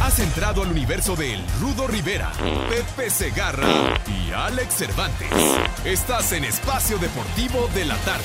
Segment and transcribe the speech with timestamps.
[0.00, 2.30] Has entrado al universo de El Rudo Rivera,
[2.68, 3.66] Pepe Segarra
[4.06, 5.28] y Alex Cervantes.
[5.84, 8.24] Estás en Espacio Deportivo de la Tarde.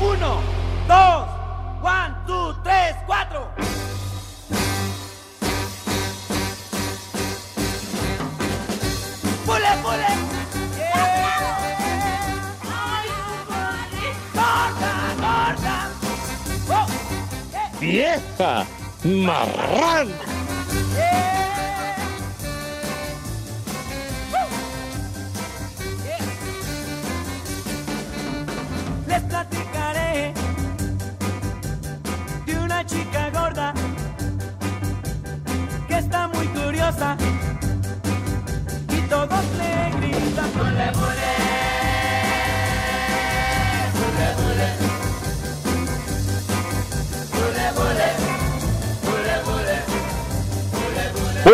[0.00, 0.40] Uno,
[0.86, 1.28] dos,
[1.82, 3.50] one, two, tres, cuatro.
[9.44, 10.06] ¡Pule, pule!
[14.34, 15.90] ¡Corta, corta!
[17.80, 18.66] ¡Vieja!
[19.06, 20.08] Marrán.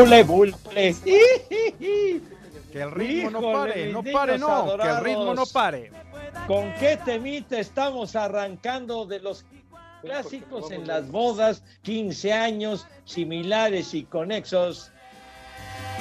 [0.03, 0.53] Bule, bule.
[2.73, 4.77] Que el ritmo no pare, no pare, no.
[4.77, 5.93] Que el ritmo no pare.
[6.49, 9.45] ¿Con qué temita estamos arrancando de los
[10.01, 14.91] clásicos en las bodas, 15 años, similares y conexos?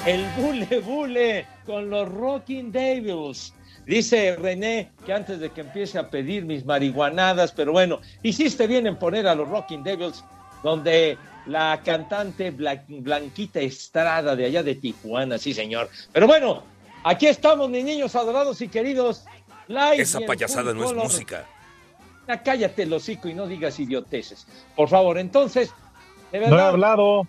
[0.07, 3.53] El bule, bule con los Rocking Devils.
[3.85, 8.87] Dice René que antes de que empiece a pedir mis marihuanadas, pero bueno, hiciste bien
[8.87, 10.23] en poner a los Rocking Devils,
[10.63, 15.89] donde la cantante Blanquita Estrada de allá de Tijuana, sí señor.
[16.11, 16.63] Pero bueno,
[17.03, 19.25] aquí estamos, mis niños adorados y queridos.
[19.97, 21.45] Esa payasada no es música.
[22.27, 24.45] Ya cállate el hocico y no digas idioteces.
[24.75, 25.73] Por favor, entonces,
[26.31, 26.51] de verdad.
[26.51, 27.27] No he hablado.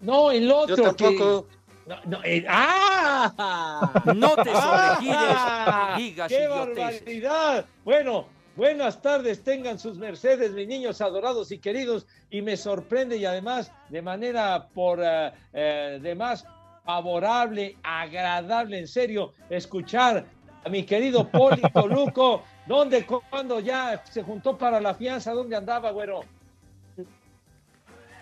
[0.00, 0.76] No, el otro.
[0.76, 1.46] Yo tampoco.
[1.86, 4.02] No, no, eh, ¡Ah!
[4.16, 5.94] No te sobregires, ¡Ah!
[5.96, 6.48] ¡Qué idioteces.
[6.48, 7.64] barbaridad!
[7.84, 13.24] Bueno, buenas tardes, tengan sus mercedes, mis niños adorados y queridos, y me sorprende y
[13.24, 16.44] además de manera por eh, eh, demás
[16.84, 20.24] favorable, agradable, en serio, escuchar
[20.64, 25.32] a mi querido Polito Luco, ¿dónde, cuando ya se juntó para la fianza?
[25.32, 26.22] ¿Dónde andaba, güero?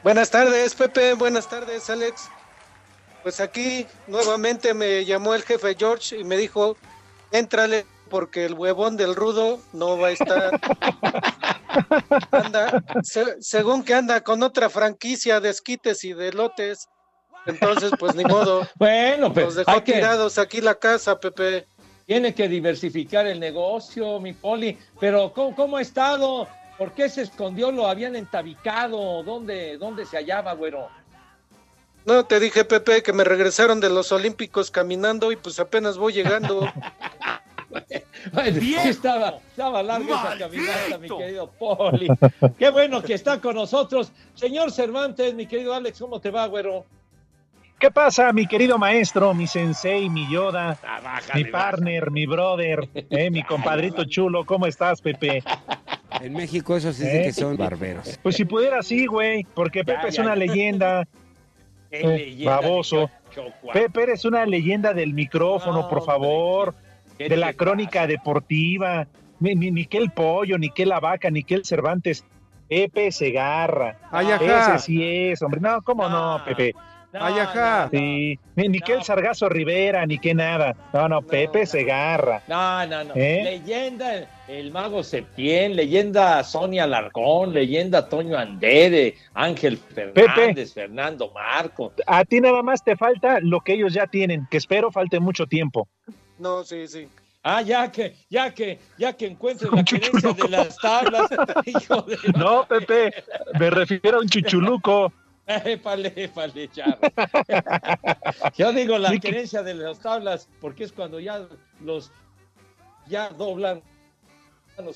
[0.03, 1.15] Buenas tardes, Pepe.
[1.15, 2.29] Buenas tardes, Alex.
[3.23, 6.77] Pues aquí nuevamente me llamó el jefe George y me dijo,
[7.33, 10.61] éntrale porque el huevón del rudo no va a estar.
[12.31, 16.89] Anda, se- según que anda con otra franquicia de esquites y de lotes.
[17.47, 18.67] Entonces, pues ni modo.
[18.79, 21.67] Bueno, pero Nos dejó hay que- tirados aquí la casa, Pepe.
[22.07, 24.79] Tiene que diversificar el negocio, mi Poli.
[25.01, 26.47] Pero, ¿cómo, cómo ha estado?
[26.79, 27.73] ¿Por qué se escondió?
[27.73, 29.23] ¿Lo habían entabicado?
[29.23, 30.89] ¿Dónde, dónde se hallaba, güero?
[32.05, 36.13] No, te dije, Pepe, que me regresaron de los Olímpicos caminando y pues apenas voy
[36.13, 36.69] llegando.
[38.33, 42.09] Bueno, sí estaba, estaba larga esa caminata, mi querido Poli.
[42.59, 44.13] Qué bueno que está con nosotros.
[44.35, 46.85] Señor Cervantes, mi querido Alex, ¿cómo te va, güero?
[47.79, 52.89] ¿Qué pasa, mi querido maestro, mi sensei, mi Yoda, Ah, bájale, mi partner, mi brother,
[52.95, 54.47] eh, mi compadrito chulo?
[54.47, 55.43] ¿Cómo estás, Pepe?
[56.23, 57.25] En México esos dicen ¿Eh?
[57.25, 58.19] que son barberos.
[58.23, 60.23] Pues si pudiera, sí, güey, porque Pepe es ya.
[60.23, 61.07] una leyenda.
[61.91, 63.11] Qué Eh, leyenda, baboso.
[63.73, 66.84] Pepe, eres una leyenda del micrófono, No, por favor, ¿Qué
[67.19, 68.07] de la crónica pasa?
[68.07, 69.07] deportiva.
[69.41, 72.25] Ni, ni, ni que el pollo, ni que la vaca, ni que el Cervantes.
[72.69, 73.99] Pepe Segarra.
[74.11, 74.75] Ay, ajá.
[74.77, 75.61] Ese sí es, hombre.
[75.61, 76.45] No, ¿cómo no, No.
[76.45, 76.75] Pepe?
[77.13, 77.85] No, Ay, ajá.
[77.93, 80.75] no, Sí, ni, ni que el Sargazo Rivera, ni que nada.
[80.93, 81.67] No, no, Pepe no.
[81.67, 82.43] Segarra.
[82.49, 83.13] No, no, no.
[83.15, 83.43] ¿Eh?
[83.45, 91.93] Leyenda, el, el mago Septién, leyenda Sonia Larcón, leyenda Toño Andere, Ángel Fernández, Fernando Marco.
[92.07, 95.47] A ti nada más te falta lo que ellos ya tienen, que espero falte mucho
[95.47, 95.87] tiempo.
[96.39, 97.09] No, sí, sí.
[97.43, 101.29] Ah, ya que, ya que, ya que encuentres la gerencia de las tablas.
[101.67, 103.13] hijo de- No, Pepe,
[103.59, 105.13] me refiero a un chuchuluco.
[105.47, 107.01] Épale, épale, charro.
[108.57, 111.47] Yo digo la querencia de las tablas, porque es cuando ya
[111.83, 112.11] los
[113.07, 113.83] ya doblan.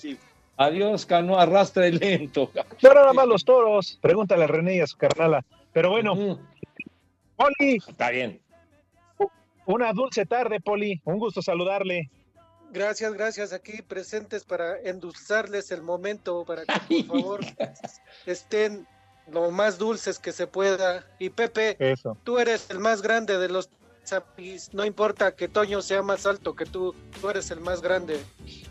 [0.02, 0.16] Y
[0.56, 2.50] adiós, cano, arrastra el lento.
[2.82, 3.98] No, nada más los toros.
[4.00, 5.44] Pregúntale a René y a su carnala.
[5.74, 6.14] Pero bueno,
[7.36, 7.76] Poli.
[7.86, 8.40] Está bien.
[9.68, 10.98] Una dulce tarde, Poli.
[11.04, 12.10] Un gusto saludarle.
[12.70, 13.52] Gracias, gracias.
[13.52, 17.40] Aquí presentes para endulzarles el momento, para que por favor
[18.24, 18.86] estén
[19.30, 21.04] lo más dulces que se pueda.
[21.18, 22.16] Y Pepe, Eso.
[22.24, 23.68] tú eres el más grande de los
[24.06, 24.72] zapis.
[24.72, 28.18] No importa que Toño sea más alto que tú, tú eres el más grande.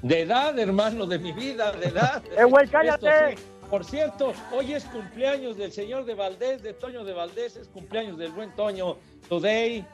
[0.01, 2.23] De edad, hermano, de mi vida, de edad.
[2.35, 3.33] ¡Eh, güey, cállate!
[3.33, 3.41] Esto.
[3.69, 8.17] Por cierto, hoy es cumpleaños del señor de Valdés, de Toño de Valdés, es cumpleaños
[8.17, 8.97] del buen Toño.
[9.29, 9.85] Today.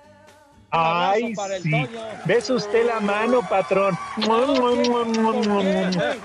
[0.75, 1.69] Ay, para el sí.
[1.69, 1.87] Toño.
[2.25, 3.95] Besa usted la mano, patrón.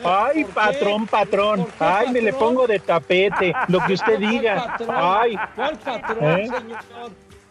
[0.04, 1.60] Ay, patrón, patrón.
[1.64, 3.52] ¿Por qué, Ay, me le pongo de tapete.
[3.68, 4.76] Lo que usted ¿Cuál diga.
[4.88, 6.46] Ay, ¿Cuál patrón, ¿Eh?
[6.46, 6.80] señor?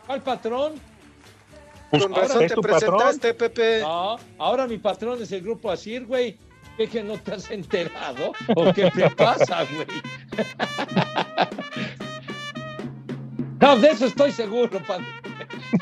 [0.08, 0.74] ¿Cuál patrón?
[1.92, 2.98] pues, Con razón ¿es te tu patrón?
[2.98, 3.82] presentaste, Pepe.
[3.82, 6.36] No, ahora mi patrón es el grupo Asir, güey.
[6.78, 8.32] ¿Qué que no te has enterado?
[8.56, 9.88] ¿O qué te pasa, güey?
[13.60, 15.06] No, de eso estoy seguro, padre.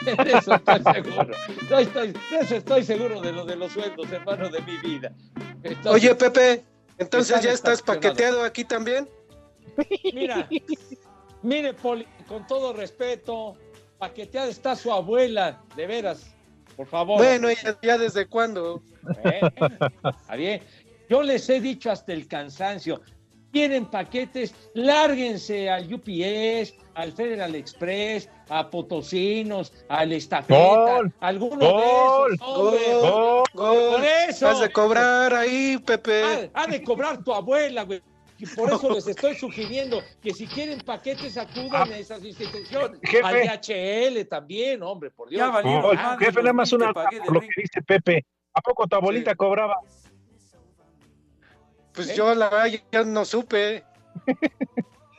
[0.06, 1.36] De eso estoy seguro.
[1.70, 5.12] No estoy- de eso estoy seguro de lo de los sueldos, hermano, de mi vida.
[5.64, 6.64] Entonces, Oye, Pepe,
[6.98, 9.10] entonces ya estás paqueteado aquí también.
[10.14, 10.48] Mira,
[11.42, 13.58] mire, Poli, con todo respeto,
[13.98, 16.34] paqueteada está su abuela, de veras,
[16.78, 17.18] por favor.
[17.18, 18.82] Bueno, ya, ya desde cuándo.
[19.24, 19.42] Eh,
[20.22, 20.62] Está bien.
[21.10, 23.02] Yo les he dicho hasta el cansancio.
[23.56, 32.32] Quieren paquetes, lárguense al UPS, al Federal Express, a Potosinos, al Estafeta, Gol, alguno gol,
[32.32, 32.48] de esos.
[32.50, 32.80] hombre.
[33.00, 33.92] Gol, gol.
[33.96, 34.50] Por eso.
[34.50, 36.50] Has de cobrar ahí, Pepe.
[36.54, 38.02] Ha, ha de cobrar tu abuela, güey.
[38.40, 43.00] Y por eso les estoy sugiriendo que si quieren paquetes acudan a esas instituciones.
[43.04, 43.24] Jefe.
[43.24, 45.40] Al DHL también, hombre, por Dios.
[45.40, 46.88] Ya valieron madre Jefe, nada más una
[47.30, 48.26] lo que dice Pepe.
[48.54, 49.38] ¿A poco tu abuelita Sí.
[49.38, 49.78] cobraba?
[51.96, 53.84] Pues yo la verdad ya no supe.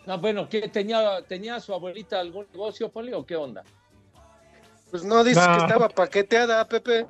[0.07, 3.65] No, bueno, ¿qué tenía, tenía su abuelita algún negocio, Poli, o qué onda?
[4.93, 5.57] Pues no dices No.
[5.57, 7.07] que estaba paqueteada, Pepe.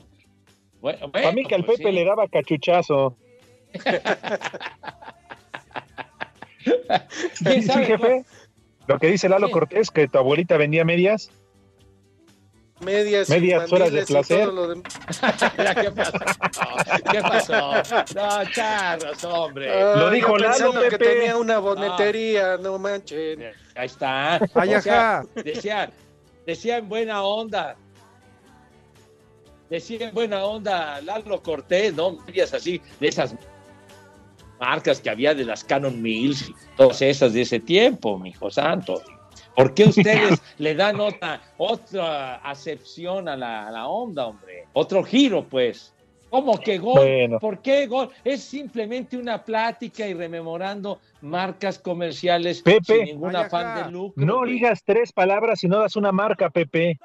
[0.81, 1.95] Bueno, Para mí que al pues Pepe sí.
[1.95, 3.15] le daba cachuchazo.
[7.45, 8.25] ¿Quién Sí, sabe, jefe.
[8.87, 9.51] Lo que dice Lalo.
[9.51, 11.31] Cortés, que tu abuelita vendía medias.
[12.81, 14.49] Medias, Medias horas de placer.
[15.81, 16.13] ¿Qué pasó?
[17.11, 17.73] ¿Qué pasó?
[18.15, 19.73] No, charros, hombre.
[19.73, 23.45] Ah, Lo dijo Lalo, pensando que tenía una bonetería, no manchen.
[23.75, 24.35] Ahí está.
[24.55, 25.27] Ay, O sea, ajá.
[25.43, 25.91] decía,
[26.45, 27.77] decía en buena onda.
[29.71, 32.19] Decía en buena onda Lalo Cortés, ¿no?
[32.27, 33.35] Medias así, de esas
[34.61, 38.51] marcas que había de las Canon Mills y todas esas de ese tiempo, mi hijo
[38.51, 39.03] santo.
[39.57, 44.67] ¿Por qué ustedes le dan otra, otra acepción a la, a la onda, hombre?
[44.75, 45.93] Otro giro, pues.
[46.29, 46.95] ¿Cómo que gol?
[47.01, 47.39] Bueno.
[47.39, 48.11] ¿Por qué gol?
[48.25, 52.83] Es simplemente una plática y rememorando marcas comerciales Pepe.
[52.97, 54.25] sin ningún afán de lucro.
[54.27, 56.99] No digas tres palabras y no das una marca, Pepe.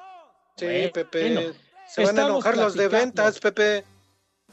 [0.58, 1.54] Sí, Bueno, Pepe.
[1.88, 3.84] Se van a enojar los de ventas, Pepe.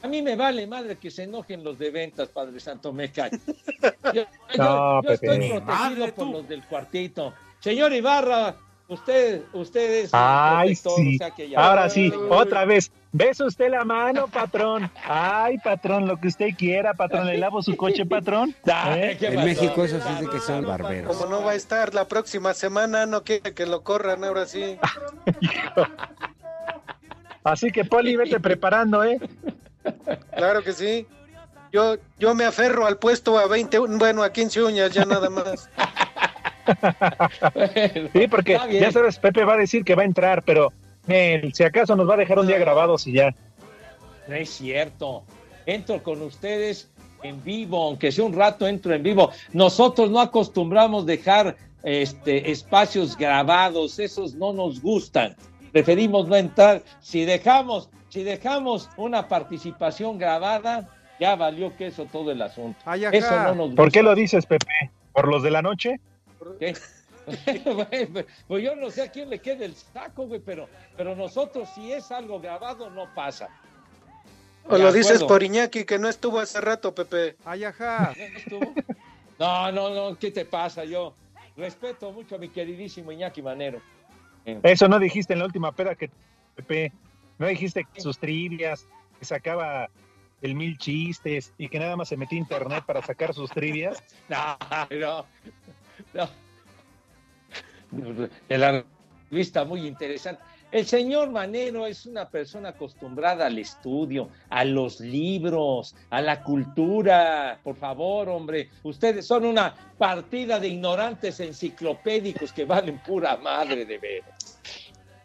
[0.01, 3.31] A mí me vale madre que se enojen los de ventas, Padre Santo, me cae.
[4.13, 4.25] Yo, yo-
[4.57, 5.49] No, yo estoy Pepe.
[5.49, 6.31] protegido Madre por tú.
[6.31, 7.33] los del cuartito.
[7.59, 8.55] Señor Ibarra,
[8.87, 11.15] usted, usted es el Ay, protector, sí.
[11.15, 12.19] o sea que ya- Ahora sí, Ay.
[12.29, 12.91] otra vez.
[13.11, 14.91] Besa usted la mano, patrón.
[15.03, 17.25] Ay, patrón, lo que usted quiera, patrón.
[17.25, 18.53] Le lavo su coche, patrón.
[18.65, 19.17] ¿Eh?
[19.19, 19.43] ¿qué En?
[19.43, 21.17] México eso sí es de que son barberos.
[21.17, 24.77] Como no va a estar la próxima semana, no quiere que lo corran ahora sí.
[27.43, 29.19] Así que, Poli, vete preparando, ¿eh?
[30.35, 31.07] Claro que sí.
[31.71, 35.69] Yo, yo me aferro al puesto a 20, bueno, a 15 uñas, ya nada más.
[38.13, 40.71] Sí, porque ya sabes, Pepe va a decir que va a entrar, pero
[41.07, 43.33] eh, si acaso nos va a dejar un día grabados y ya.
[44.27, 45.23] No es cierto.
[45.65, 46.89] Entro con ustedes
[47.23, 49.31] en vivo, aunque sea un rato entro en vivo.
[49.53, 55.35] Nosotros no acostumbramos dejar este, espacios grabados, esos no nos gustan.
[55.71, 56.81] Preferimos no entrar.
[56.99, 62.79] Si dejamos, si dejamos una participación grabada, ya valió que eso todo el asunto.
[62.85, 63.05] Ay.
[63.11, 63.75] Eso no nos gusta.
[63.81, 64.91] ¿Por qué lo dices, Pepe?
[65.13, 65.99] ¿Por los de la noche?
[66.59, 66.75] ¿Qué?
[68.47, 70.67] pues yo no sé a quién le quede el saco, güey, pero,
[70.97, 73.49] pero nosotros si es algo grabado no pasa.
[74.67, 77.35] O lo dices por Iñaki, que no estuvo hace rato, Pepe.
[77.45, 78.13] Ay, ajá.
[78.15, 78.73] ¿No estuvo?
[79.39, 80.83] No, no, no, ¿qué te pasa?
[80.83, 81.13] Yo
[81.55, 83.81] respeto mucho a mi queridísimo Iñaki Manero.
[84.45, 86.09] Eso no dijiste en la última peda que,
[86.55, 86.91] Pepe.
[87.37, 88.85] No dijiste que sus trivias,
[89.17, 89.89] que sacaba
[90.41, 94.03] el mil chistes y que nada más se metía a internet para sacar sus trivias.
[94.29, 94.57] No,
[94.91, 95.25] no,
[96.13, 96.29] no.
[99.65, 100.41] muy interesante.
[100.71, 107.59] El señor Manero es una persona acostumbrada al estudio, a los libros, a la cultura.
[107.63, 113.97] Por favor, hombre, ustedes son una partida de ignorantes enciclopédicos que valen pura madre de
[113.97, 114.61] veras.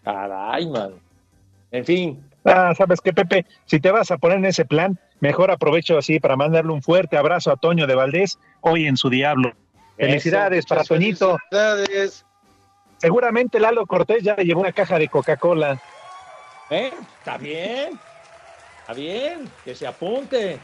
[0.02, 0.94] Caray, man.
[1.72, 2.24] En fin.
[2.46, 3.44] Ah, ¿sabes qué, Pepe?
[3.66, 7.18] Si te vas a poner en ese plan, mejor aprovecho así para mandarle un fuerte
[7.18, 9.52] abrazo a Toño de Valdés hoy en su diablo.
[9.96, 11.36] Felicidades para Toñito.
[11.50, 12.24] Felicidades.
[12.98, 15.80] Seguramente Lalo Cortés ya llevó una caja de Coca-Cola.
[16.70, 16.92] ¿Eh?
[17.18, 17.98] Está bien.
[18.80, 19.50] Está bien.
[19.64, 20.58] Que se apunte.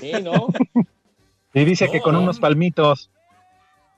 [0.00, 0.48] Sí, ¿no?
[1.54, 3.10] y dice que con unos palmitos.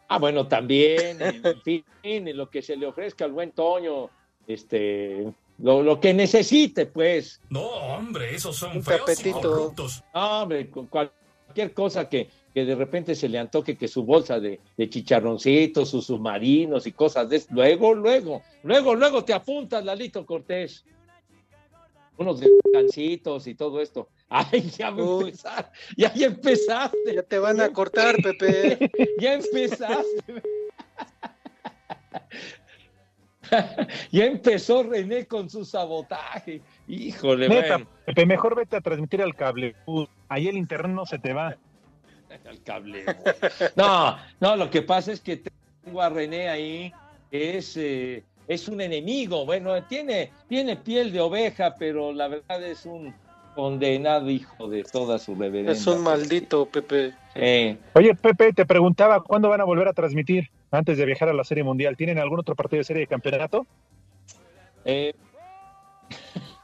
[0.09, 4.11] Ah, bueno, también, en fin, en lo que se le ofrezca al buen Toño,
[4.47, 7.41] este, lo, que necesite, pues.
[7.49, 10.03] No, hombre, esos son feos y corruptos.
[10.13, 14.61] No, hombre, cualquier cosa que, que de repente se le antoque que su bolsa de,
[14.89, 17.49] chicharroncitos, sus submarinos y cosas de eso.
[17.51, 20.85] Luego, luego, luego, luego te apuntas, Lalito Cortés.
[22.17, 24.09] Unos descansitos y todo esto.
[24.29, 25.71] Ay, ya me empezaste.
[25.97, 27.15] Ya, ya empezaste.
[27.15, 28.91] Ya te van a cortar, Pepe.
[29.21, 30.43] ya empezaste.
[34.13, 36.61] ya empezó René con su sabotaje.
[36.89, 37.49] Híjole,
[38.07, 39.75] Pepe, mejor vete a transmitir al cable.
[40.29, 41.57] Ahí el internet no se te va.
[42.49, 43.05] al cable.
[43.77, 45.43] No, no, lo que pasa es que
[45.85, 46.93] tengo a René ahí,
[47.31, 49.45] es, eh, es un enemigo.
[49.45, 53.15] Bueno, tiene, tiene piel de oveja, pero la verdad es un
[53.55, 55.73] condenado hijo de toda su reverencia.
[55.73, 57.15] Es un maldito, Pepe.
[57.95, 61.45] Oye, Pepe, te preguntaba, ¿cuándo van a volver a transmitir antes de viajar a la
[61.45, 61.97] Serie Mundial?
[61.97, 63.67] ¿Tienen algún otro partido de serie de campeonato?
[64.85, 65.15] Eh,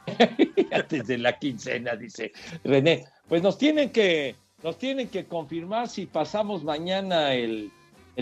[0.72, 2.32] antes de la quincena, dice
[2.64, 3.04] René.
[3.28, 7.70] Pues nos tienen que nos tienen que confirmar si pasamos mañana el,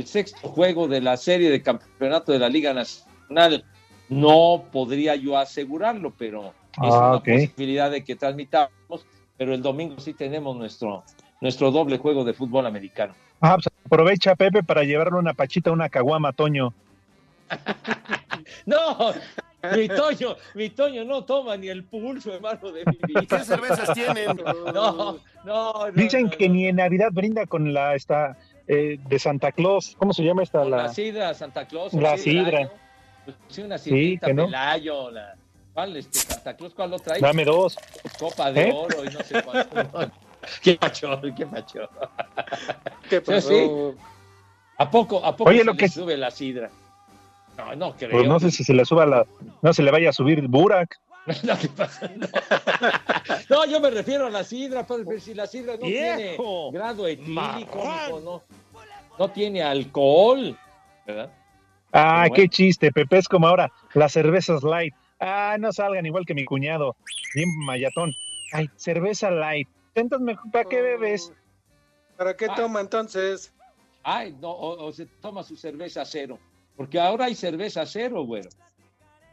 [0.05, 3.65] sexto juego de la serie de campeonato de la Liga Nacional.
[4.09, 8.71] No podría yo asegurarlo, pero es ah, una posibilidad de que transmitamos.
[9.37, 11.05] Pero el domingo sí tenemos nuestro,
[11.41, 13.15] nuestro doble juego de fútbol americano.
[13.41, 16.73] Ah, pues aprovecha, Pepe, para llevarle una pachita, una caguama, Toño.
[18.67, 19.15] no,
[19.77, 23.39] mi Toño, mi Toño no toma ni el pulso, hermano de mi vida.
[23.39, 24.41] ¿Qué cervezas tienen?
[24.75, 29.95] No, no, Dicen que ni en Navidad brinda con la esta eh, de Santa Claus.
[29.99, 30.65] ¿Cómo se llama esta?
[30.65, 31.93] La, sidra, Santa Claus.
[31.95, 32.71] La sidra.
[33.25, 34.47] Pues, sí, una sidrita, sí, no?
[34.47, 35.35] Pelayo, la...
[35.73, 37.21] ¿Cuál, este, Santa Claus, cuál lo trae?
[37.21, 37.79] Dame dos.
[38.19, 38.73] Copa de ¿Eh?
[38.75, 40.13] oro y no sé cuál.
[40.63, 41.89] qué macho, qué macho.
[43.09, 43.95] ¿Qué pasó?
[44.79, 45.89] ¿A poco, a poco Oye, se lo que...
[45.89, 46.71] sube la sidra?
[47.57, 48.11] No, no creo.
[48.11, 49.27] Pues no sé si se le suba la,
[49.63, 50.99] no se le vaya a subir Burak.
[53.51, 56.39] no, yo me refiero a la sidra, pero si la sidra no tiene
[56.73, 58.43] grado etílico, no,
[59.19, 60.57] no tiene alcohol,
[61.07, 61.31] ¿verdad?
[61.93, 64.95] Ah, qué chiste, Pepe, es como ahora las cervezas light.
[65.21, 66.97] Ah, no salgan igual que mi cuñado,
[67.35, 68.15] bien mayatón.
[68.53, 69.69] Ay, cerveza light.
[70.01, 71.33] Entonces, ¿para qué bebes?
[72.17, 73.53] ¿Para qué toma entonces?
[74.03, 76.39] Ay, no, o se toma su cerveza cero.
[76.77, 78.49] Porque ahora hay cerveza cero, güero.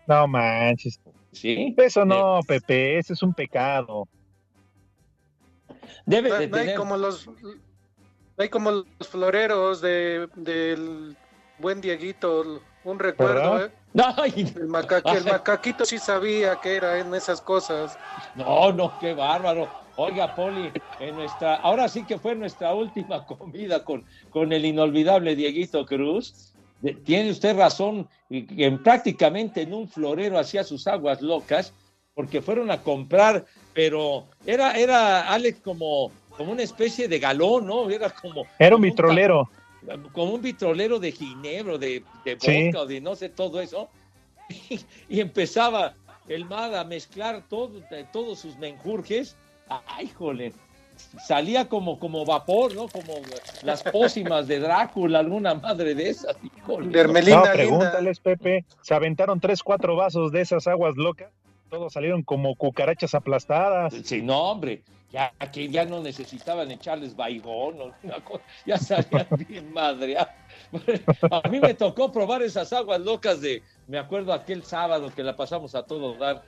[0.07, 0.99] No manches.
[1.31, 1.73] Sí.
[1.77, 4.07] Eso no, Pepe, ese es un pecado.
[6.05, 7.29] Debe de no, hay como los
[8.37, 11.15] hay como los floreros de, del
[11.59, 13.71] buen Dieguito, un recuerdo, ¿eh?
[14.55, 17.97] el, macaquito sí sabía que era en esas cosas.
[18.35, 19.69] No, no, qué bárbaro.
[19.97, 25.35] Oiga, Poli, en nuestra, ahora sí que fue nuestra última comida con, con el inolvidable
[25.35, 26.53] Dieguito Cruz
[27.03, 31.73] tiene usted razón, que prácticamente en un florero hacía sus aguas locas,
[32.13, 37.89] porque fueron a comprar, pero era, era Alex como, como una especie de galón, ¿no?
[37.89, 38.45] Era como...
[38.59, 39.49] Era un vitrolero.
[40.13, 43.89] como un vitrolero de ginebro, de, de vodka, o de no sé, todo eso.
[45.09, 45.95] Y, empezaba
[46.27, 47.81] el MAD a mezclar todo,
[48.13, 49.35] todos sus menjurjes.
[49.69, 50.53] ¡Ay, jole!
[51.25, 52.87] salía como, como vapor, ¿no?
[52.87, 53.13] Como
[53.63, 56.35] las pócimas de Drácula, alguna madre de esas.
[56.41, 58.65] De no, pregúntales, Pepe.
[58.81, 61.31] Se aventaron tres, cuatro vasos de esas aguas locas.
[61.69, 63.93] Todos salieron como cucarachas aplastadas.
[64.03, 64.83] Sí, no, hombre.
[65.11, 67.93] Ya que ya no necesitaban echarles baigón,
[68.65, 70.17] ya salían bien madre.
[70.17, 75.35] A mí me tocó probar esas aguas locas de, me acuerdo aquel sábado que la
[75.35, 76.43] pasamos a todo dar.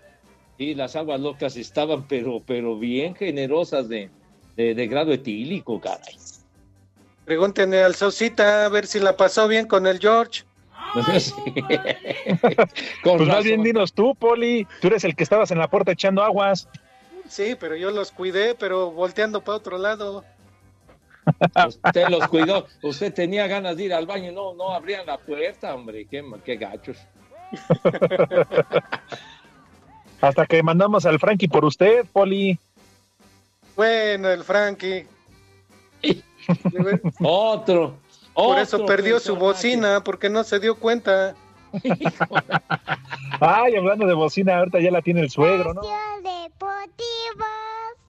[0.57, 4.09] Y las aguas locas estaban, pero, pero bien generosas de,
[4.55, 6.15] de, grado etílico, caray.
[7.25, 10.43] Pregúntenle al Sosita a ver si la pasó bien con el George.
[13.03, 14.65] pues más bien dinos tú, Poli.
[14.81, 16.67] Tú eres el que estabas en la puerta echando aguas.
[17.27, 20.23] Sí, pero yo los cuidé, pero volteando para otro lado.
[21.85, 25.75] Usted los cuidó, usted tenía ganas de ir al baño, no, no abrían la puerta,
[25.75, 26.97] hombre, qué, qué gachos.
[30.21, 32.57] Hasta que mandamos al Frankie por usted, Poli.
[33.75, 35.05] Bueno, el Frankie.
[37.21, 37.97] otro.
[38.33, 41.35] Por eso perdió su bocina, porque no se dio cuenta.
[43.39, 45.81] Ay, hablando de bocina, ahorita ya la tiene el suegro, ¿no?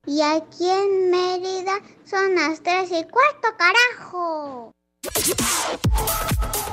[0.06, 4.72] Y aquí en Mérida son las tres y cuarto, carajo.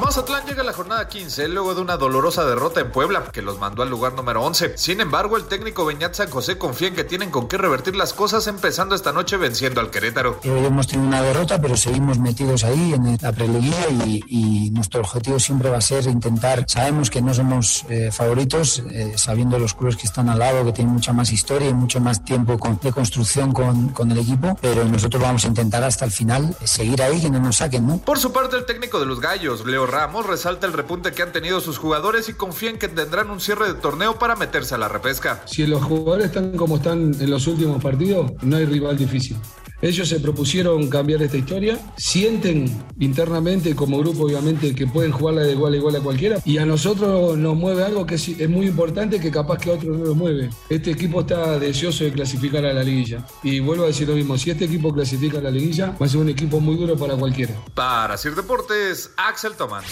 [0.01, 3.59] Mazatlán llega a la jornada 15 luego de una dolorosa derrota en Puebla que los
[3.59, 4.77] mandó al lugar número 11.
[4.77, 8.13] Sin embargo, el técnico Beñat San José confía en que tienen con qué revertir las
[8.13, 10.39] cosas empezando esta noche venciendo al Querétaro.
[10.43, 15.39] Hoy hemos tenido una derrota, pero seguimos metidos ahí en la preliguilla y, nuestro objetivo
[15.39, 19.95] siempre va a ser intentar, sabemos que no somos eh, favoritos, eh, sabiendo los clubes
[19.95, 23.53] que están al lado, que tienen mucha más historia y mucho más tiempo de construcción
[23.53, 27.21] con, con el equipo, pero nosotros vamos a intentar hasta el final eh, seguir ahí,
[27.21, 27.97] que no nos saquen, ¿no?
[27.97, 31.31] Por su parte, el técnico de los Gallos, Leo Ramos, resalta el repunte que han
[31.31, 34.79] tenido sus jugadores y confía en que tendrán un cierre de torneo para meterse a
[34.79, 35.43] la repesca.
[35.45, 39.37] Si los jugadores están como están en los últimos partidos, no hay rival difícil.
[39.85, 42.65] Ellos se propusieron cambiar esta historia, sienten
[42.99, 46.65] internamente como grupo obviamente que pueden jugarla de igual a igual a cualquiera y a
[46.65, 50.15] nosotros nos mueve algo que es, muy importante que capaz que a otros no lo
[50.15, 50.49] mueve.
[50.69, 54.39] Este equipo está deseoso de clasificar a la liguilla y vuelvo a decir lo mismo,
[54.39, 57.15] si este equipo clasifica a la liguilla va a ser un equipo muy duro para
[57.15, 57.53] cualquiera.
[57.75, 59.83] Para Sir Deportes, Axel Tomán.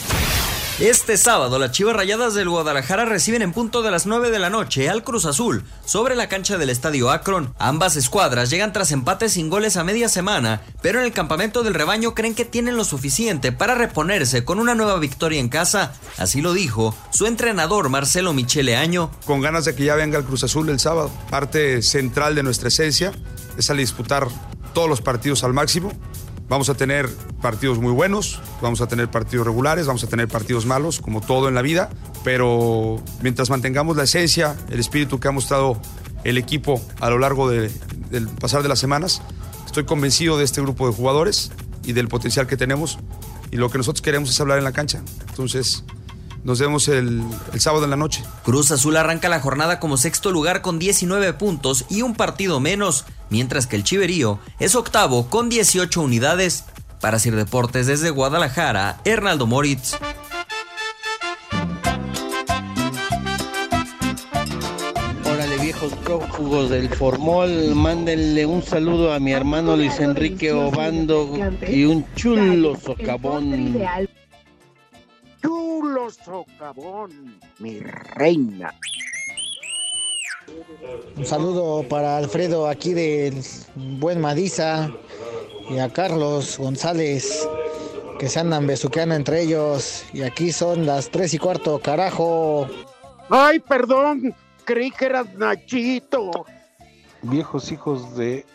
[0.80, 4.50] Este sábado, las Chivas Rayadas del Guadalajara reciben en punto de las 9 de la
[4.50, 7.54] noche al Cruz Azul sobre la cancha del Estadio Akron.
[7.60, 11.76] Ambas escuadras llegan tras empates sin goles a media semana, pero en el campamento del
[11.76, 15.94] rebaño creen que tienen lo suficiente para reponerse con una nueva victoria en casa.
[16.18, 19.12] Así lo dijo su entrenador Marcelo Michele Año.
[19.28, 21.12] Con ganas de que ya venga el Cruz Azul el sábado.
[21.30, 23.12] Parte central de nuestra esencia
[23.60, 24.28] es al disputar
[24.74, 25.92] todos los partidos al máximo
[26.50, 27.10] Vamos a tener
[27.42, 31.48] partidos muy buenos, vamos a tener partidos regulares, vamos a tener partidos malos, como todo
[31.48, 31.90] en la vida,
[32.24, 35.80] pero mientras mantengamos la esencia, el espíritu que ha mostrado
[36.24, 37.72] el equipo a lo largo del
[38.40, 39.22] pasar de las semanas,
[39.66, 41.52] estoy convencido de este grupo de jugadores
[41.84, 43.00] y del potencial que tenemos
[43.52, 45.02] y lo que nosotros queremos es hablar en la cancha.
[45.30, 45.84] Entonces,
[46.44, 48.24] nos vemos el, el, sábado en la noche.
[48.44, 53.06] Cruz Azul arranca la jornada como sexto lugar con 19 puntos y un partido menos,
[53.34, 56.66] mientras que el Chiverío es octavo con 18 unidades.
[57.02, 59.98] Para Sir Deportes desde Guadalajara, Hernaldo Moritz.
[65.26, 71.36] Órale viejos prófugos del Formol, mándenle un saludo a mi hermano Luis Enrique Obando
[71.68, 73.82] y un chulo socavón
[75.42, 78.74] chulo socavón, mi reina.
[81.16, 83.44] Un saludo para Alfredo aquí del
[83.76, 84.92] Buen Madiza
[85.70, 87.48] y a Carlos González
[88.20, 92.68] que se andan besuqueando entre ellos y aquí son las tres y cuarto, carajo.
[93.30, 94.34] Ay, perdón,
[94.66, 96.32] creí que eras Nachito.
[97.22, 98.46] Viejos hijos de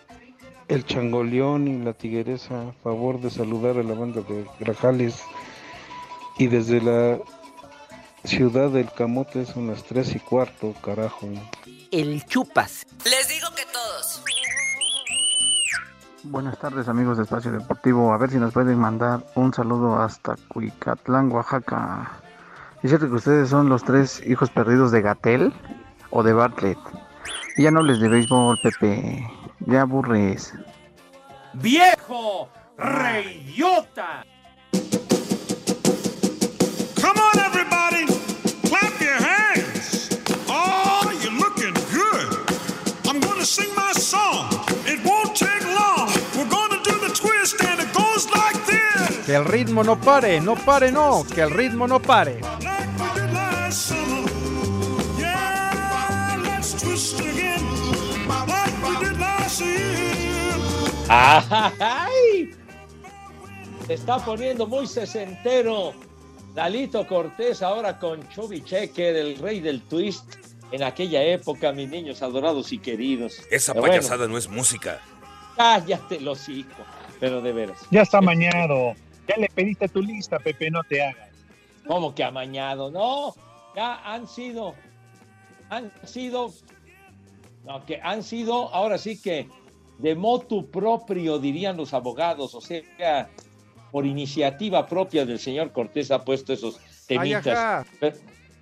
[0.68, 5.22] El Changoleón y la Tigueresa, a favor de saludar a la banda de Grajales
[6.38, 7.18] y desde la
[8.24, 11.28] ciudad del Camote son las tres y cuarto, carajo.
[11.90, 12.86] El chupas.
[13.04, 14.22] Les digo que todos.
[16.24, 18.12] Buenas tardes amigos de Espacio Deportivo.
[18.12, 22.10] A ver si nos pueden mandar un saludo hasta Cuicatlán, Oaxaca.
[22.82, 25.52] ¿Es cierto que ustedes son los tres hijos perdidos de Gatel
[26.10, 26.78] o de Bartlett?
[27.56, 29.26] Y ya no les de béisbol, Pepe.
[29.60, 30.52] Ya aburres.
[31.54, 32.50] ¡Viejo!
[32.76, 34.24] ¡Reyota!
[49.24, 52.40] Que el ritmo no pare, no pare, no, que el ritmo no pare.
[61.08, 62.54] ¡Ay!
[63.86, 65.92] Se está poniendo muy sesentero.
[66.54, 70.37] Dalito Cortés ahora con Chubby Checker, el rey del twist.
[70.70, 73.40] En aquella época, mis niños adorados y queridos.
[73.50, 75.00] Esa payasada no es música.
[75.56, 76.86] Cállate, los hijos.
[77.18, 77.78] Pero de veras.
[77.90, 78.94] Ya está amañado.
[79.26, 81.28] Ya le pediste tu lista, Pepe, no te hagas.
[81.86, 82.90] ¿Cómo que amañado?
[82.90, 83.34] No,
[83.74, 84.74] ya han sido,
[85.70, 86.52] han sido,
[87.64, 89.48] no, que han sido, ahora sí que
[89.98, 93.28] de motu propio, dirían los abogados, o sea,
[93.90, 97.86] por iniciativa propia del señor Cortés ha puesto esos temitas.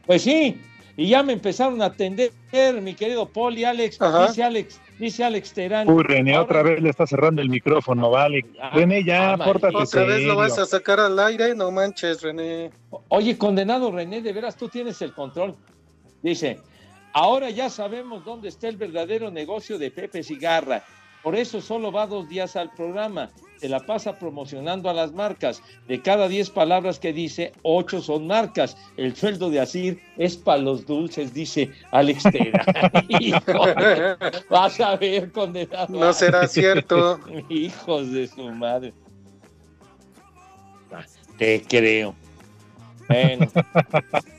[0.07, 0.61] pues sí,
[0.97, 2.33] y ya me empezaron a atender,
[2.81, 3.99] mi querido y Alex.
[4.29, 5.91] Dice Alex, dice Alex Terán.
[5.91, 8.47] Uy, René, otra vez le está cerrando el micrófono, vale.
[8.61, 12.23] Ah, René, ya, ah, pórtate Otra vez lo vas a sacar al aire, no manches,
[12.23, 12.71] René.
[13.09, 15.55] Oye, condenado René, de veras tú tienes el control.
[16.23, 16.61] Dice,
[17.13, 20.83] ahora ya sabemos dónde está el verdadero negocio de Pepe Cigarra.
[21.23, 23.31] Por eso solo va dos días al programa.
[23.59, 25.63] Se la pasa promocionando a las marcas.
[25.89, 28.77] De cada diez palabras que dice, ocho son marcas.
[28.97, 32.65] El sueldo de Asir es para los dulces, dice Alex Tera.
[34.51, 35.99] vas a ver, condenado.
[35.99, 37.19] No será cierto.
[37.49, 38.93] Hijos de su madre.
[41.39, 42.15] Te creo.
[43.09, 43.47] Bueno.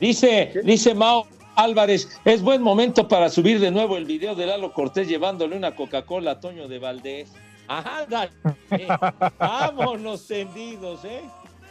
[0.00, 4.72] Dice, dice Mao, Álvarez, es buen momento para subir de nuevo el video de Lalo
[4.72, 7.32] Cortés llevándole una Coca-Cola a Toño de Valdés.
[7.68, 8.30] Ándale,
[9.38, 11.22] vámonos tendidos, ¿eh?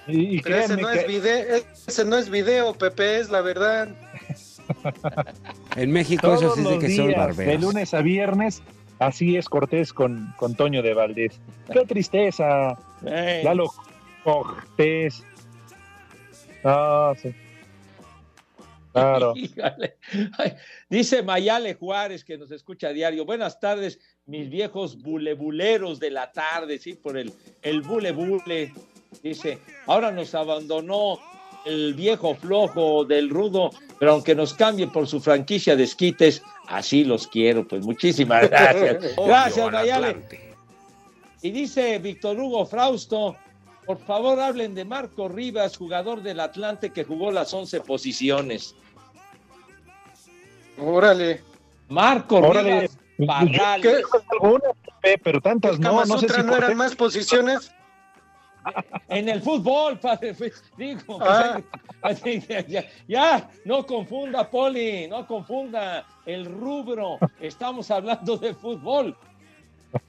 [0.08, 3.90] Y, ese no, es video, ese no es video, Pepe, es la verdad.
[5.78, 7.38] en México eso sí que son barberos.
[7.38, 8.62] De lunes a viernes,
[9.00, 11.40] así es Cortés con, con Toño de Valdés.
[11.72, 12.78] Qué tristeza.
[13.44, 13.72] Lalo
[14.24, 15.24] Cortés.
[16.66, 17.34] Ah, sí.
[18.94, 19.34] Claro.
[20.90, 23.26] Dice Mayale Juárez, que nos escucha a diario.
[23.26, 28.72] Buenas tardes, mis viejos bulebuleros de la tarde, sí, por el, el bulebule.
[29.24, 31.20] Dice, ahora nos abandonó
[31.66, 37.04] el viejo flojo del rudo, pero aunque nos cambie por su franquicia de esquites, así
[37.04, 37.68] los quiero.
[37.68, 39.16] Pues muchísimas gracias.
[39.18, 40.18] gracias, Mayale.
[41.42, 43.36] Y dice Víctor Hugo Frausto,
[43.86, 48.76] por favor hablen de Marco Rivas, jugador del Atlante que jugó las 11 posiciones.
[50.78, 51.42] Órale.
[51.90, 52.90] Marco Órale.
[53.18, 53.46] Rivas
[55.24, 57.72] pero tantas no, no sé si no eran más posiciones.
[59.10, 61.60] En el fútbol, padre, pues, digo, ah.
[63.08, 69.18] ya, no confunda, Poli, no confunda el rubro, estamos hablando de fútbol.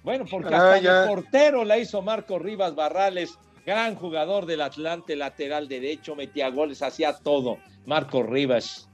[0.05, 5.16] Bueno, porque ah, hasta el portero la hizo Marco Rivas Barrales, gran jugador del Atlante,
[5.16, 7.59] lateral derecho, metía goles, hacía todo.
[7.87, 8.88] Marco Rivas.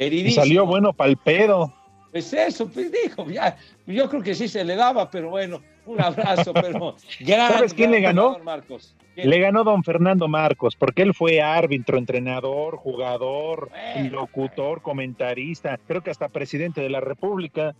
[0.00, 1.72] Y salió bueno palpedo.
[2.10, 6.00] Pues eso, pues dijo, ya, yo creo que sí se le daba, pero bueno, un
[6.00, 8.38] abrazo, pero ¿Sabes quién le ganó?
[8.40, 8.96] Marcos.
[9.14, 13.70] Le ganó don Fernando Marcos, porque él fue árbitro, entrenador, jugador,
[14.10, 17.74] locutor, comentarista, creo que hasta presidente de la República.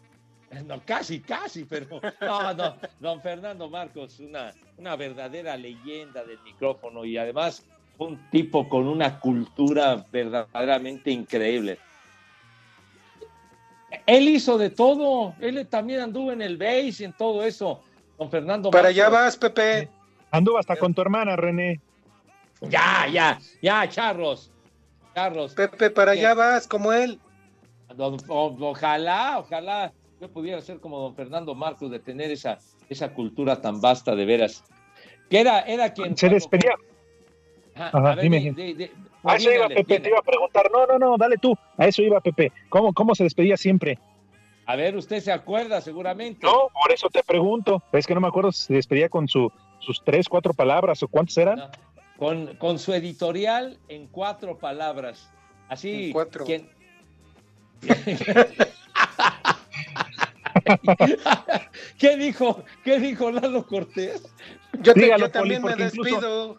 [0.67, 7.05] No, casi, casi, pero no, no, don Fernando Marcos, una, una verdadera leyenda del micrófono
[7.05, 7.65] y además
[7.99, 11.79] un tipo con una cultura verdaderamente increíble.
[14.07, 17.83] Él hizo de todo, él también anduvo en el base y en todo eso,
[18.19, 18.71] don Fernando.
[18.71, 19.89] Para allá vas, Pepe.
[20.31, 21.81] Anduvo hasta con tu hermana, René.
[22.61, 24.53] Ya, ya, ya, Charlos.
[25.15, 25.55] Charlos.
[25.55, 27.19] Pepe, para allá vas, como él.
[28.29, 33.81] ojalá, ojalá yo pudiera ser como don Fernando Marcos de tener esa, esa cultura tan
[33.81, 34.63] vasta de veras.
[35.31, 36.17] Que era, era quien.
[36.17, 36.75] Se despedía.
[37.75, 38.55] Ajá, dime.
[39.25, 40.71] A eso iba Pepe, te iba a preguntar.
[40.73, 41.57] No, no, no, dale tú.
[41.77, 42.53] A eso iba Pepe.
[42.69, 43.99] ¿Cómo, cómo se despedía siempre?
[44.67, 46.47] A ver, usted se acuerda seguramente.
[46.47, 47.83] No, por eso te pregunto.
[47.93, 51.09] Es que no me acuerdo si se despedía con su, sus tres, cuatro palabras o
[51.09, 51.71] cuántas eran.
[52.17, 55.31] con, con, su editorial en cuatro palabras.
[55.69, 56.11] Así.
[56.13, 56.45] cuatro.
[61.99, 62.65] ¿Qué dijo?
[62.85, 64.23] ¿Qué dijo Lalo Cortés?
[64.81, 66.59] Yo, yo también me despido.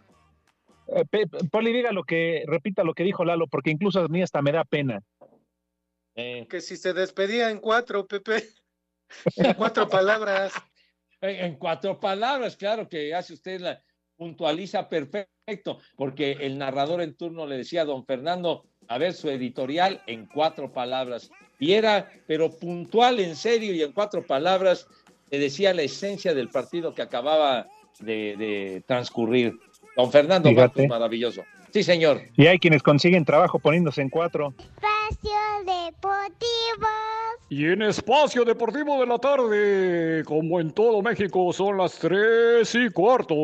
[1.52, 4.52] Poli, diga lo que, repita lo que dijo Lalo, porque incluso a mí hasta me
[4.52, 5.02] da pena.
[6.16, 6.46] Eh.
[6.50, 8.44] Que si se despedía en cuatro, Pepe,
[9.38, 10.54] en cuatro palabras.
[11.22, 13.80] En, cuatro palabras, claro que hace usted la
[14.18, 19.30] puntualiza perfecto, porque el narrador en turno le decía a don Fernando, a ver su
[19.30, 21.30] editorial en cuatro palabras.
[21.60, 24.88] Y era, pero puntual, en serio, y en cuatro palabras,
[25.30, 27.68] le decía la esencia del partido que acababa
[28.00, 29.54] de transcurrir.
[29.96, 30.50] Don Fernando
[30.88, 31.44] maravilloso.
[31.72, 32.22] Sí, señor.
[32.36, 34.54] Y hay quienes consiguen trabajo poniéndose en cuatro.
[34.58, 35.32] Espacio
[35.66, 36.88] Deportivo.
[37.54, 42.90] Y en Espacio Deportivo de la tarde, como en todo México, son las tres y
[42.92, 43.36] cuarto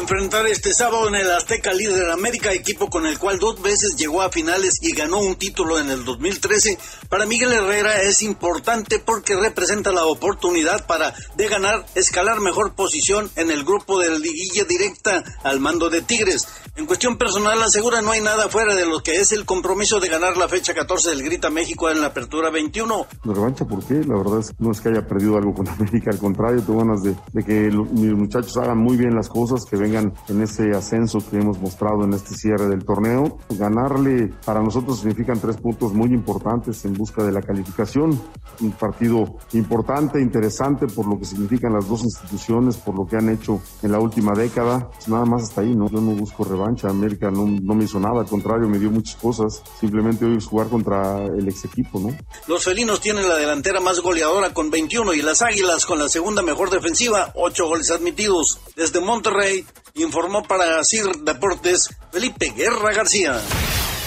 [0.00, 4.22] enfrentar este sábado en el Azteca Líder América, equipo con el cual dos veces llegó
[4.22, 6.78] a finales y ganó un título en el 2013.
[7.08, 13.30] Para Miguel Herrera es importante porque representa la oportunidad para de ganar, escalar mejor posición
[13.36, 16.48] en el grupo de liguilla directa al mando de Tigres.
[16.76, 20.08] En cuestión personal, asegura no hay nada fuera de lo que es el compromiso de
[20.08, 23.06] ganar la fecha 14 del Grita México en la Apertura 21.
[23.22, 24.02] ¿La revancha por qué?
[24.04, 27.04] La verdad es, no es que haya perdido algo con América, al contrario, tengo ganas
[27.04, 27.14] de,
[27.44, 31.60] que mis muchachos hagan muy bien las cosas, que vengan en ese ascenso que hemos
[31.60, 33.38] mostrado en este cierre del torneo.
[33.50, 38.20] Ganarle para nosotros significan tres puntos muy importantes en busca de la calificación.
[38.60, 43.28] Un partido importante, interesante por lo que significan las dos instituciones, por lo que han
[43.28, 44.90] hecho en la última década.
[44.90, 45.88] Pues nada más hasta ahí, ¿no?
[45.88, 49.14] Yo no busco revancha América no, no, me hizo nada, al contrario, me dio muchas
[49.14, 49.62] cosas.
[49.78, 52.16] Simplemente hoy es jugar contra el ex equipo, ¿no?
[52.46, 56.42] Los felinos tienen la delantera más goleadora con 21 y las águilas con la segunda
[56.42, 58.58] mejor defensiva, 8 goles admitidos.
[58.76, 63.40] Desde Monterrey, informó para CIR Deportes Felipe Guerra García.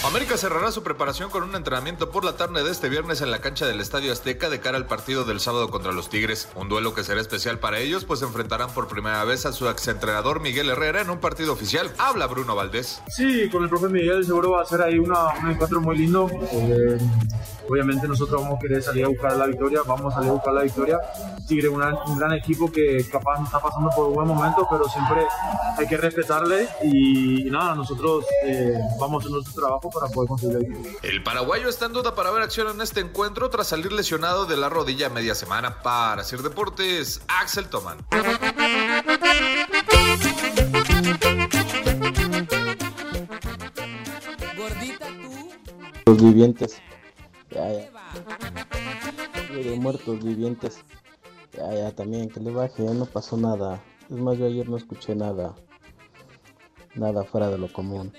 [0.06, 3.40] América cerrará su preparación con un entrenamiento por la tarde de este viernes en la
[3.40, 6.48] cancha del Estadio Azteca de cara al partido del sábado contra los Tigres.
[6.56, 10.40] Un duelo que será especial para ellos, pues enfrentarán por primera vez a su exentrenador
[10.40, 11.90] Miguel Herrera en un partido oficial.
[11.96, 13.02] Habla Bruno Valdés.
[13.08, 16.28] Sí, con el profe Miguel seguro va a ser ahí una, un encuentro muy lindo.
[16.52, 16.98] Eh,
[17.68, 20.52] obviamente nosotros vamos a querer salir a buscar la victoria, vamos a salir a buscar
[20.52, 20.98] la victoria.
[21.48, 25.26] Tigre un gran equipo que capaz está pasando por un buen momento, pero siempre
[25.78, 31.22] hay que respetarle y, nada, nosotros eh, vamos a nuestro trabajo para poder conseguir El
[31.22, 34.68] paraguayo está en duda para ver acción en este encuentro tras salir lesionado de la
[34.68, 35.82] rodilla media semana.
[35.82, 38.04] Para hacer deportes, Axel Toman.
[46.06, 46.80] Los vivientes.
[47.50, 47.90] Ya, ya.
[49.54, 50.84] De muertos vivientes.
[51.52, 53.82] Ya, ya, también, que le baje, no pasó nada.
[54.10, 55.54] Es más, yo ayer no escuché nada.
[56.94, 58.12] Nada fuera de lo común.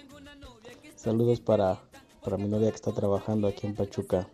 [1.05, 1.77] Saludos para,
[2.23, 4.27] para mi novia que está trabajando aquí en Pachuca.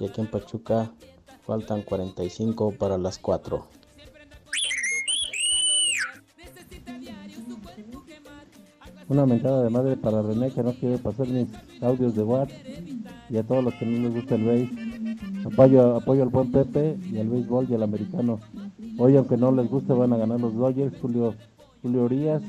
[0.00, 0.90] Y aquí en Pachuca
[1.46, 3.62] faltan 45 para las 4.
[9.10, 11.48] Una mentada de madre para René que no quiere pasar mis
[11.82, 12.56] audios de WhatsApp
[13.28, 14.70] y a todos los que no les gusta el béis.
[15.44, 18.40] Apoyo, apoyo al buen Pepe y al béisbol y al americano.
[18.96, 21.34] Hoy aunque no les guste van a ganar los Dodgers, Julio,
[21.82, 22.42] Julio Urias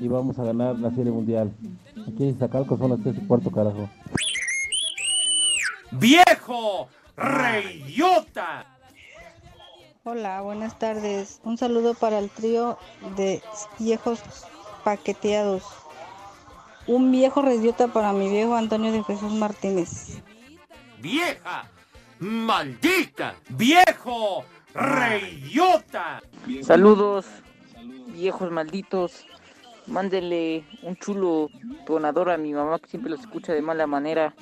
[0.00, 1.52] y vamos a ganar la Serie Mundial.
[2.08, 3.88] Aquí en Iztacalco son las 3 y cuarto, carajo.
[5.92, 6.88] ¡Viejo!
[7.16, 8.66] ¡Reyota!
[10.04, 11.40] Hola, buenas tardes.
[11.44, 12.78] Un saludo para el trío
[13.16, 13.42] de
[13.78, 14.20] viejos
[14.82, 15.62] paqueteados.
[16.86, 20.22] Un viejo reyota para mi viejo Antonio de Jesús Martínez.
[21.00, 21.68] ¡Vieja!
[22.18, 23.34] ¡Maldita!
[23.50, 24.44] ¡Viejo!
[24.72, 26.22] ¡Reyota!
[26.62, 27.26] Saludos,
[28.12, 29.26] viejos malditos.
[29.90, 31.50] Mándenle un chulo
[31.84, 34.34] donador a mi mamá que siempre los escucha de mala manera.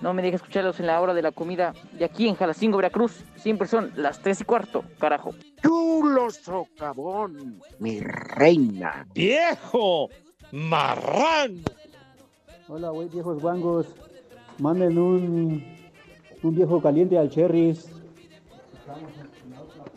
[0.00, 1.74] No me deje escucharlos en la hora de la comida.
[1.98, 5.34] Y aquí en Jalacingo, Veracruz, siempre son las tres y cuarto, carajo.
[5.60, 9.06] Chulo socavón, mi reina.
[9.12, 10.08] ¡Viejo!
[10.52, 11.62] ¡Marrano!
[12.68, 13.86] Hola, güey, viejos guangos.
[14.58, 15.64] Manden un,
[16.42, 17.88] un viejo caliente al Cherries.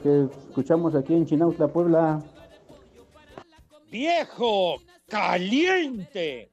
[0.02, 2.24] Que escuchamos aquí en Chinautla, Puebla
[3.90, 6.50] viejo caliente.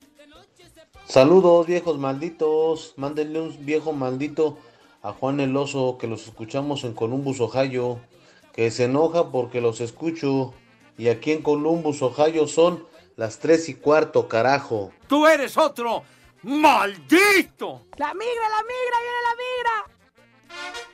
[1.07, 4.59] Saludos viejos malditos, mándenle un viejo maldito
[5.03, 8.01] a Juan el Oso que los escuchamos en Columbus, Ohio,
[8.53, 10.55] que se enoja porque los escucho
[10.97, 14.93] y aquí en Columbus, Ohio son las tres y cuarto, carajo.
[15.09, 16.05] Tú eres otro
[16.43, 17.83] maldito.
[17.97, 20.94] La migra, la migra, viene la migra.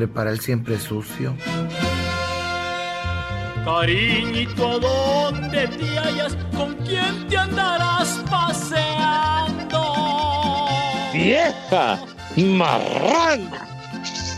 [0.00, 1.36] Prepara el siempre sucio.
[3.66, 6.38] Cariñito, ¿dónde te hallas?
[6.56, 9.82] ¿Con quién te andarás paseando?
[11.12, 11.98] ¡Vieja!
[12.34, 13.50] ¡Marrán!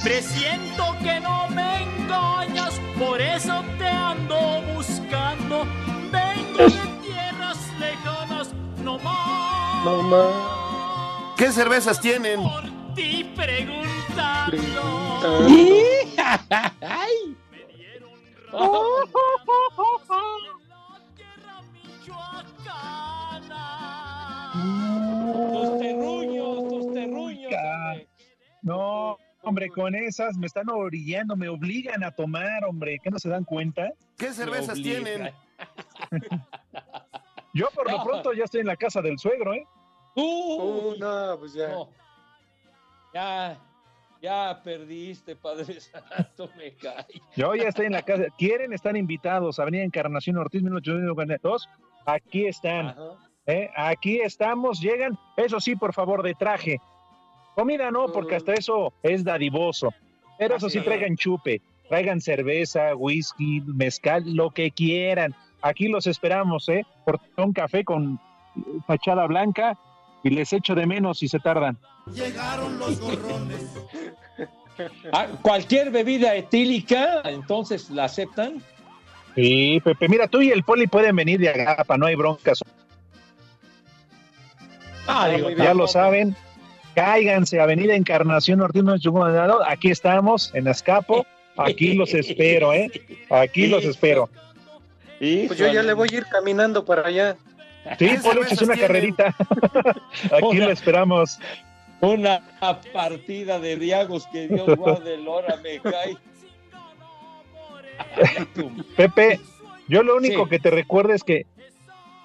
[0.03, 5.65] Presiento que no me engañas, por eso te ando buscando.
[6.11, 8.49] Vengo de tierras lejanas,
[8.83, 9.85] no más.
[9.85, 11.37] No más.
[11.37, 12.43] ¿Qué cervezas tienen?
[12.43, 12.65] Por
[12.97, 13.33] ti
[14.49, 15.47] preguntando.
[16.81, 17.37] ¡Ay!
[25.53, 27.53] Tus terruños, tus terruños.
[28.63, 33.29] No, hombre, con esas me están orillando, me obligan a tomar, hombre, ¿qué no se
[33.29, 33.91] dan cuenta?
[34.19, 35.33] ¿Qué cervezas tienen?
[37.55, 39.67] Yo por lo pronto ya estoy en la casa del suegro, ¿eh?
[40.15, 41.75] Uh, no, pues ya.
[43.15, 43.59] Ya,
[44.23, 47.21] ya perdiste, Padre Santo, me cae.
[47.37, 48.25] Yo ya estoy en la casa.
[48.39, 48.73] ¿Quieren?
[48.73, 49.59] Están invitados.
[49.59, 51.69] Avenida Encarnación Ortiz, 1892.
[52.07, 52.95] Aquí están.
[53.47, 53.69] ¿eh?
[53.77, 56.81] Aquí estamos, llegan, eso sí, por favor, de traje.
[57.55, 59.93] Comida no, porque hasta eso es dadivoso.
[60.39, 65.35] Pero eso sí, traigan chupe, traigan cerveza, whisky, mezcal, lo que quieran.
[65.61, 66.85] Aquí los esperamos, ¿eh?
[67.05, 68.19] Por un café con
[68.87, 69.79] fachada blanca
[70.25, 71.79] y les echo de menos si se tardan.
[72.13, 73.77] Llegaron los gorrones.
[75.13, 78.63] Ah, cualquier bebida etílica, entonces la aceptan.
[79.35, 82.61] Sí, Pepe, mira, tú y el poli pueden venir de Agapa, no hay broncas.
[85.07, 86.37] Ah, ya lo saben,
[86.95, 88.95] cáiganse, Avenida Encarnación Nortino
[89.67, 92.91] aquí estamos, en Azcapo, aquí los espero, ¿eh?
[93.31, 94.29] Aquí los espero.
[95.19, 97.37] Pues yo ya le voy a ir caminando para allá.
[97.99, 99.35] Sí, Poli, es una carrerita.
[100.33, 101.39] aquí lo esperamos.
[102.03, 102.43] Una
[102.93, 106.17] partida de diagos que Dios guarde el hora me cae.
[108.97, 109.39] Pepe,
[109.87, 111.47] yo lo único que te recuerdo es que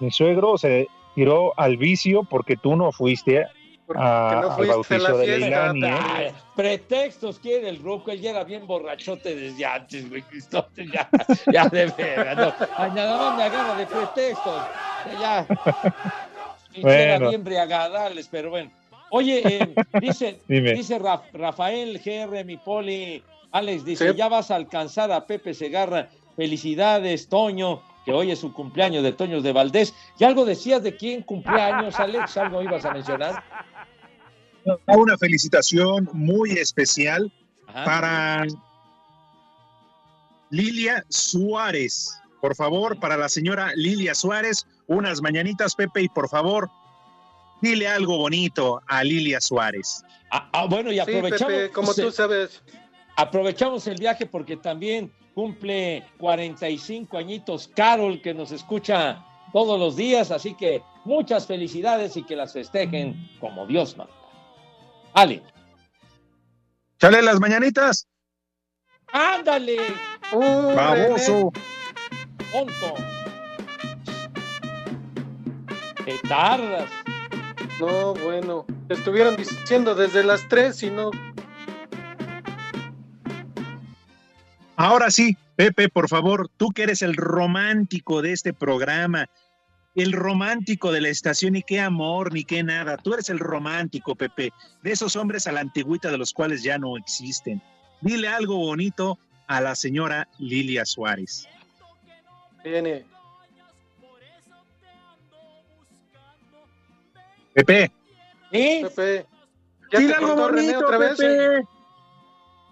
[0.00, 3.46] mi suegro se tiró al vicio porque tú no fuiste
[3.94, 5.86] a, al bautizo de Leilani.
[5.86, 6.32] ¿eh?
[6.56, 10.24] Pretextos quiere el roco, él llega bien borrachote desde antes, güey,
[10.92, 11.08] ya,
[11.52, 12.94] ya de veras, no.
[12.94, 14.62] nada más me agarra de pretextos,
[15.20, 15.46] ya.
[16.80, 17.28] Bueno.
[17.28, 18.70] bien briagadales, pero bueno.
[19.10, 20.98] Oye, eh, dice, dice
[21.32, 26.08] Rafael GR, mi poli, Alex dice, ya vas a alcanzar a Pepe Segarra.
[26.36, 29.92] Felicidades, Toño, que hoy es su cumpleaños de Toños de Valdés.
[30.18, 32.36] ¿Y algo decías de quién cumpleaños, Alex?
[32.36, 33.42] ¿Algo ibas a mencionar?
[34.86, 37.32] Una felicitación muy especial
[37.84, 38.46] para
[40.50, 42.20] Lilia Suárez.
[42.40, 46.70] Por favor, para la señora Lilia Suárez, unas mañanitas, Pepe, y por favor,
[47.60, 50.04] dile algo bonito a Lilia Suárez.
[50.30, 51.70] Ah, ah bueno, y aprovechamos.
[51.72, 52.62] como tú sabes.
[53.16, 60.30] Aprovechamos el viaje porque también cumple 45 añitos Carol, que nos escucha todos los días,
[60.30, 64.12] así que muchas felicidades y que las festejen como Dios manda.
[65.14, 65.42] Ale.
[67.00, 68.06] Chale las mañanitas.
[69.12, 69.78] Ándale.
[70.32, 71.52] Baboso.
[72.52, 72.94] Tonto.
[76.04, 76.90] Te tardas.
[77.80, 81.10] No, bueno, estuvieron diciendo desde las tres y no.
[84.74, 89.26] Ahora sí, Pepe, por favor, tú que eres el romántico de este programa,
[89.94, 92.96] el romántico de la estación, y qué amor, ni qué nada.
[92.96, 96.78] Tú eres el romántico, Pepe, de esos hombres a la antigüita de los cuales ya
[96.78, 97.60] no existen.
[98.00, 101.48] Dile algo bonito a la señora Lilia Suárez.
[102.62, 103.17] Viene.
[107.58, 107.90] Pepe.
[108.52, 108.80] ¿Sí?
[108.84, 109.26] Pepe.
[109.92, 111.16] ¿Ya Dile algo bonito, otra vez?
[111.16, 111.66] Pepe.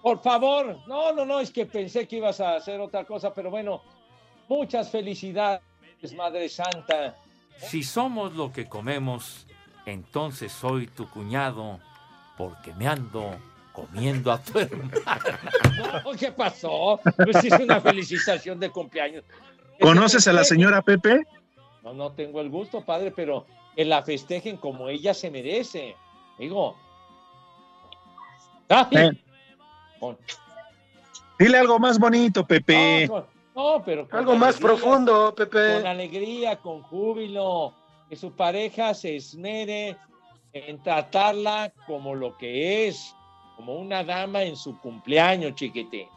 [0.03, 0.79] Por favor.
[0.87, 3.83] No, no, no, es que pensé que ibas a hacer otra cosa, pero bueno,
[4.49, 5.61] muchas felicidades,
[6.14, 7.16] Madre Santa.
[7.59, 9.46] Si somos lo que comemos,
[9.87, 11.81] entonces soy tu cuñado,
[12.38, 13.35] porque me ando
[13.72, 14.90] comiendo a tu hermano.
[16.18, 17.01] ¿Qué pasó?
[17.16, 19.25] Pues es una felicitación de cumpleaños.
[19.81, 21.25] ¿Conoces a la señora Pepe?
[21.83, 23.46] No, no tengo el gusto, padre, pero
[23.77, 25.95] que la festejen como ella se merece.
[26.39, 26.75] Digo.
[31.39, 33.09] Dile algo más bonito, Pepe.
[33.55, 35.77] No, pero algo más profundo, Pepe.
[35.77, 37.75] Con alegría, con júbilo,
[38.09, 39.97] que su pareja se esmere
[40.53, 43.15] en tratarla como lo que es,
[43.57, 46.09] como una dama en su cumpleaños, chiquitín.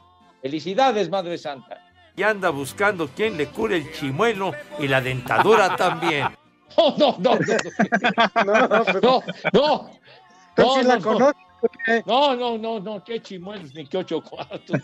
[0.42, 1.86] Felicidades, Madre Santa.
[2.16, 6.28] Y anda buscando quien le cure el chimuelo y la dentadura también.
[6.78, 7.56] No, no, no, no.
[9.02, 10.00] No, no.
[10.58, 11.40] No, la conozco.
[12.06, 14.80] No, no, no, no, qué chimuelos ni qué ocho cuartos.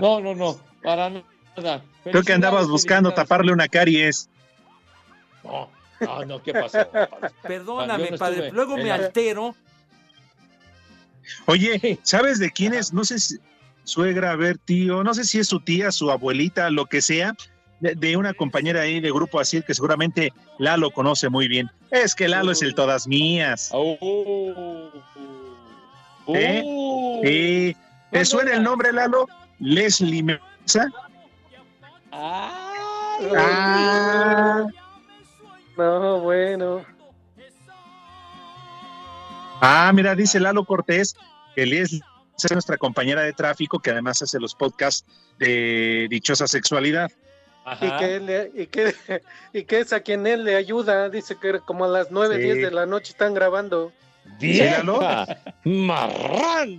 [0.00, 1.82] No, no, no, para nada.
[2.04, 4.28] Creo que andabas buscando taparle una caries.
[5.42, 5.68] No,
[6.00, 6.78] no, no, ¿qué pasó?
[7.42, 9.54] Perdóname, padre, luego me altero.
[11.46, 12.92] Oye, ¿sabes de quién es?
[12.92, 13.38] No sé si
[13.82, 17.34] suegra, a ver, tío, no sé si es su tía, su abuelita, lo que sea,
[17.80, 21.70] de, una compañera ahí de grupo así que seguramente Lalo conoce muy bien.
[21.90, 23.70] Es que Lalo es el todas mías.
[23.72, 24.90] Oh.
[26.28, 27.74] ¿Eh?
[28.10, 29.26] ¿Te suena el nombre, Lalo?
[29.58, 30.88] Leslie Mesa.
[32.12, 32.62] Ah.
[35.76, 36.84] No, bueno.
[39.60, 41.16] Ah, mira, dice Lalo Cortés
[41.54, 42.02] que Leslie
[42.36, 45.06] es nuestra compañera de tráfico que además hace los podcasts
[45.38, 47.10] de Dichosa Sexualidad.
[47.80, 48.94] Y que, y, que,
[49.52, 51.08] y que es a quien él le ayuda.
[51.08, 53.92] Dice que como a las 9, 10 de la noche están grabando.
[54.38, 55.26] ¡Vieja!
[55.64, 56.78] ¡Marrán!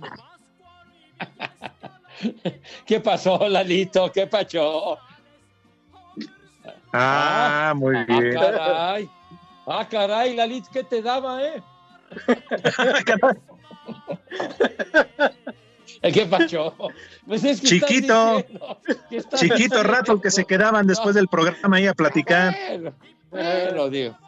[2.86, 4.10] ¿Qué pasó, Lalito?
[4.12, 4.98] ¿Qué pasó?
[6.92, 8.34] Ah, muy Ah, bien.
[8.34, 9.10] caray.
[9.66, 11.62] Ah, caray, Lalit, ¿qué te daba, eh?
[16.02, 16.74] ¿Qué pacho?
[17.26, 18.36] Pues es que Chiquito,
[19.10, 22.54] diciendo chiquito rato que se quedaban después del programa ahí a platicar.
[22.68, 22.94] Bueno,
[23.30, 24.18] bueno, digo.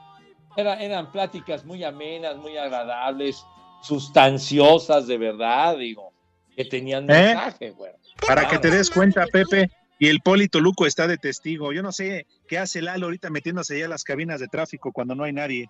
[0.57, 3.45] Era- eran pláticas muy amenas, muy agradables,
[3.83, 6.13] sustanciosas de verdad, digo,
[6.57, 7.35] que tenían ¿Eh?
[7.35, 7.93] mensaje, güey.
[8.27, 11.73] Para que te des cuenta, Pepe, y el Polito Luco está de testigo.
[11.73, 15.15] Yo no sé qué hace Lalo ahorita metiéndose ya a las cabinas de tráfico cuando
[15.15, 15.69] no hay nadie.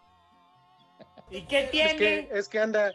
[1.31, 2.91] ¿Y qué Es que, es que anda,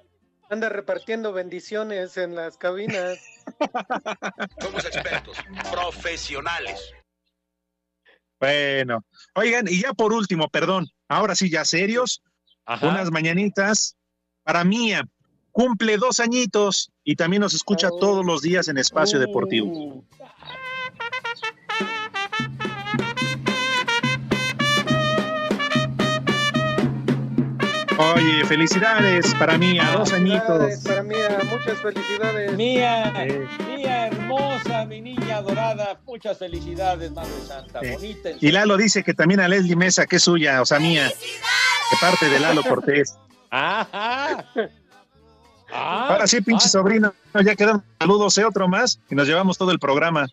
[0.49, 3.19] anda repartiendo bendiciones en las cabinas.
[4.61, 5.37] Somos expertos,
[5.71, 6.93] profesionales.
[8.39, 12.21] Bueno, oigan, y ya por último, perdón, ahora sí, ya serios,
[12.65, 12.87] Ajá.
[12.87, 13.95] unas mañanitas
[14.43, 15.03] para Mía.
[15.51, 20.03] Cumple dos añitos y también nos escucha todos los días en Espacio Deportivo.
[27.97, 30.83] Oye, felicidades para Mía, dos Felicidades añitos.
[30.83, 32.53] Para Mía, muchas felicidades.
[32.53, 33.13] Mía,
[33.67, 37.91] mía hermosa, mi niña dorada, muchas felicidades, Madre Santa, Sí.
[37.91, 38.29] bonita.
[38.41, 41.97] Y Lalo dice que también a Leslie Mesa, que es suya, o sea, mía, de
[42.01, 43.15] parte de Lalo Cortés.
[43.49, 44.45] Ajá.
[45.73, 48.45] Ah, Ahora sí, pinche ah, sobrino, ya quedan saludos, ¿eh?
[48.45, 50.27] Otro más, y nos llevamos todo el programa.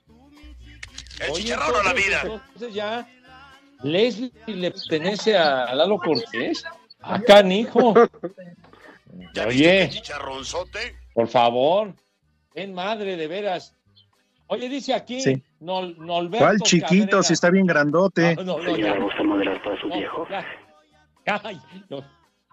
[1.31, 3.09] Oye, entonces, entonces ya
[3.83, 6.65] Leslie le pertenece a Lalo Cortés.
[7.03, 7.95] Acá, hijo.
[9.47, 10.97] Oye, Chicharronzote.
[11.15, 11.95] por favor,
[12.55, 13.75] ven madre, de veras.
[14.47, 15.43] Oye, dice aquí, Sí.
[15.61, 17.05] Nol, Nolberto ¿Cuál chiquito?
[17.07, 17.23] Cabrera.
[17.23, 18.37] Si está bien grandote.
[18.37, 18.95] No, no, no, ya.
[18.97, 21.41] No, ya.
[21.45, 22.05] Ay, no,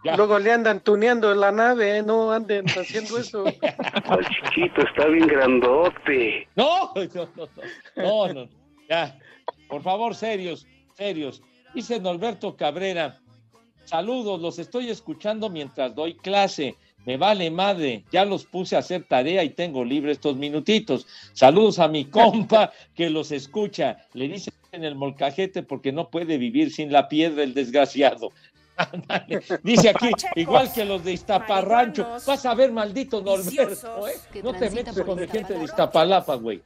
[0.04, 0.16] ya.
[0.16, 3.44] Luego le andan tuneando la nave, no anden haciendo eso.
[3.46, 6.48] Al chiquito, está bien grandote.
[6.56, 7.04] No, no,
[7.36, 7.50] no,
[7.96, 8.50] no, no, no,
[8.90, 9.18] ya.
[9.68, 11.42] Por favor, serios, serios.
[11.74, 13.20] Dice Norberto Cabrera,
[13.90, 16.76] saludos, los estoy escuchando mientras doy clase.
[17.06, 21.08] Me vale madre, ya los puse a hacer tarea y tengo libre estos minutitos.
[21.34, 23.98] Saludos a mi compa que los escucha.
[24.14, 28.32] Le dicen en el molcajete porque no puede vivir sin la piedra el desgraciado.
[29.64, 32.18] Dice aquí, igual que los de Iztaparrancho.
[32.26, 34.14] Vas a ver, maldito Norberto, ¿eh?
[34.44, 36.62] No te metes con la gente de Iztapalapa, güey.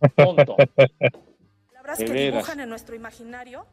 [0.16, 0.56] Tonto.
[0.56, 3.66] Palabras que dibujan en nuestro imaginario.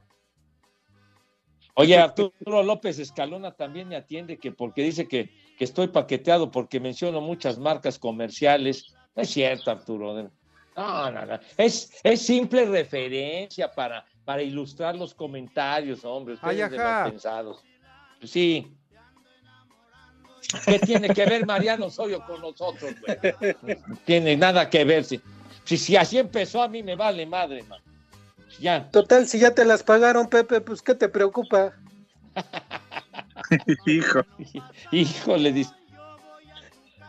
[1.76, 6.80] Oye, Arturo López Escalona también me atiende que porque dice que, que estoy paqueteado porque
[6.80, 8.94] menciono muchas marcas comerciales.
[9.16, 10.32] No es cierto, Arturo.
[10.76, 11.40] No, no, no.
[11.58, 16.36] Es, es simple referencia para, para ilustrar los comentarios, hombre.
[16.36, 17.10] Ustedes Ay, ajá.
[17.10, 17.64] pensados.
[18.22, 18.72] Sí.
[20.66, 23.74] ¿Qué tiene que ver Mariano Osorio con nosotros, güey?
[23.88, 25.04] No tiene nada que ver.
[25.04, 25.20] Si,
[25.64, 27.82] si, si así empezó, a mí me vale madre, man.
[28.60, 28.90] Ya.
[28.92, 31.74] Total, si ya te las pagaron, Pepe, pues ¿qué te preocupa?
[33.86, 34.22] Hijo.
[34.92, 35.72] Híjole, dice.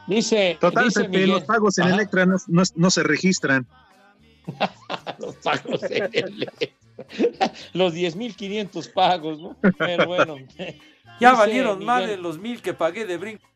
[0.06, 3.66] Dice, Total, dice Pepe, Miguel- los pagos en Ajá, Electra no, no- no se registran.
[5.18, 6.50] los pagos en el-
[7.72, 9.56] los 10.500 pagos, ¿no?
[9.78, 10.36] Pero bueno.
[11.20, 13.46] Ya Dice valieron más Miguel, de los mil que pagué de brinco.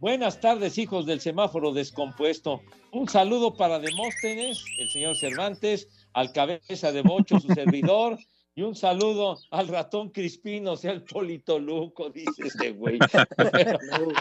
[0.00, 2.60] Buenas tardes, hijos del semáforo descompuesto.
[2.90, 8.18] Un saludo para Demóstenes, el señor Cervantes, al cabeza de bocho, su servidor,
[8.54, 12.98] y un saludo al ratón Crispino, o sea, el Polito Luco, dice este güey.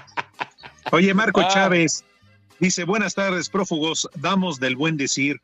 [0.92, 1.48] Oye, Marco Ah.
[1.50, 2.04] Chávez
[2.60, 5.42] dice, buenas tardes, prófugos, damos del buen decir.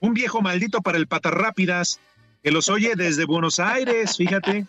[0.00, 2.00] Un viejo maldito para el Patarrápidas,
[2.42, 4.66] que los oye desde Buenos Aires, fíjate,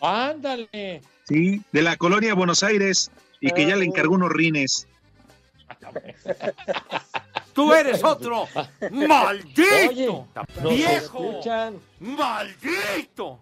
[0.00, 1.02] Ándale.
[1.24, 3.10] sí, de la colonia Buenos Aires,
[3.40, 4.86] y que ya le encargó unos rines.
[7.58, 8.46] Tú eres otro.
[8.92, 10.26] ¡Maldito!
[10.62, 11.24] Oye, ¡Viejo!
[11.24, 11.80] escuchan.
[11.98, 13.40] ¡Maldito!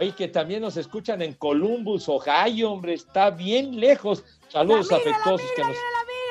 [0.00, 4.24] Oye, que también nos escuchan en Columbus, Ohio, hombre, está bien lejos.
[4.48, 5.76] Saludos afectuosos que nos,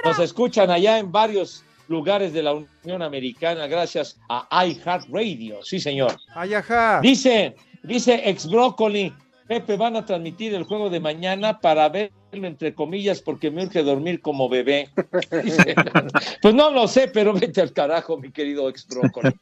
[0.03, 5.63] nos escuchan allá en varios lugares de la Unión Americana, gracias a iHeartRadio.
[5.63, 6.19] Sí, señor.
[6.35, 6.99] Ay, ajá.
[6.99, 9.13] Dice, dice ex Brócoli,
[9.47, 13.83] Pepe, van a transmitir el juego de mañana para verlo entre comillas porque me urge
[13.83, 14.89] dormir como bebé.
[16.41, 19.33] Pues no lo sé, pero vete al carajo, mi querido ex Brócoli.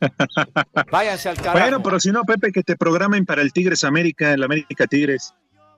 [0.91, 1.59] Váyanse al carajo.
[1.59, 5.33] Bueno, pero si no, Pepe, que te programen para el Tigres América, el América Tigres.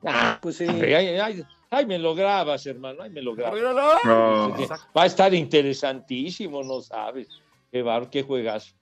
[0.06, 0.66] Ah, pues sí.
[0.68, 3.60] Ay, ay, ay, ay, me lo grabas, hermano, ay, me lo grabas.
[4.06, 4.54] No.
[4.96, 7.28] Va a estar interesantísimo, no sabes.
[7.72, 8.76] Qué bar, qué juegas.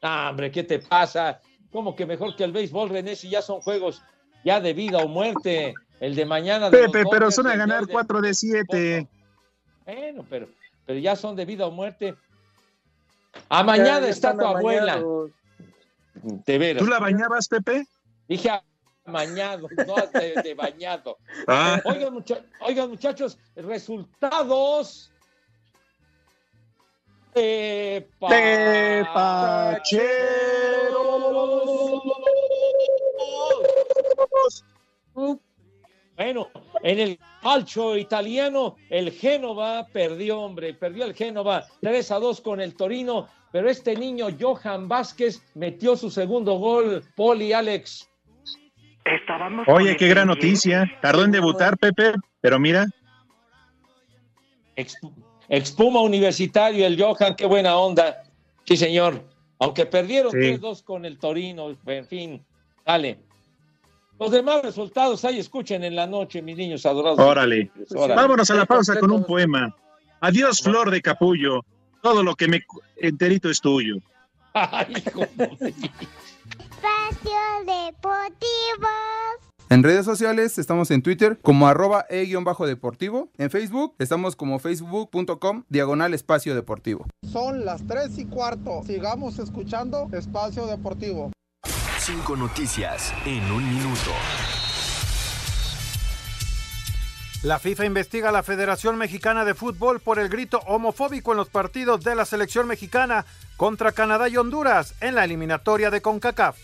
[0.00, 1.40] Ah, hombre, ¿qué te pasa?
[1.70, 4.02] ¿Cómo que mejor que el béisbol, René, si ya son juegos
[4.44, 5.74] ya de vida o muerte?
[6.00, 6.70] El de mañana.
[6.70, 9.08] de Pepe, pero son a ganar hoy de- 4 de 7.
[9.86, 10.48] Bueno, pero,
[10.86, 12.14] pero ya son de vida o muerte.
[13.48, 15.02] A mañana Ya está tu abuela.
[16.22, 16.82] de veras.
[16.82, 17.86] ¿Tú la bañabas, Pepe?
[18.28, 18.50] Dije
[19.06, 19.94] bañado, no
[20.42, 21.18] de, bañado.
[21.46, 21.80] Ah.
[21.84, 25.10] Oigan, muchachos, resultados.
[27.34, 28.06] De,
[35.14, 36.48] Bueno,
[36.82, 42.60] en el calcio italiano, el Génova perdió, hombre, perdió el Génova 3 a 2 con
[42.60, 48.08] el Torino, pero este niño Johan Vázquez metió su segundo gol, Poli Alex.
[49.66, 50.90] Oye, qué gran noticia.
[51.02, 52.86] Tardó en debutar, Pepe, pero mira.
[55.48, 58.22] Expuma Universitario, el Johan, qué buena onda.
[58.64, 59.22] Sí, señor.
[59.58, 62.44] Aunque perdieron 3-2 con el Torino, en fin,
[62.84, 63.18] dale.
[64.18, 67.18] Los demás resultados ahí escuchen en la noche, mis niños adorados.
[67.18, 67.70] Órale.
[67.90, 69.74] Vámonos a la pausa con un poema.
[70.20, 71.64] Adiós, flor de capullo.
[72.02, 72.60] Todo lo que me
[72.96, 73.96] enterito es tuyo.
[74.54, 75.40] Espacio
[77.66, 78.88] Deportivo.
[79.70, 83.30] En redes sociales estamos en Twitter como arroba e-deportivo.
[83.38, 87.06] En Facebook estamos como facebook.com diagonal espacio deportivo.
[87.32, 88.82] Son las 3 y cuarto.
[88.86, 91.32] Sigamos escuchando Espacio Deportivo.
[92.06, 94.10] Cinco noticias en un minuto.
[97.42, 101.48] La FIFA investiga a la Federación Mexicana de Fútbol por el grito homofóbico en los
[101.48, 103.24] partidos de la selección mexicana
[103.56, 106.58] contra Canadá y Honduras en la eliminatoria de CONCACAF.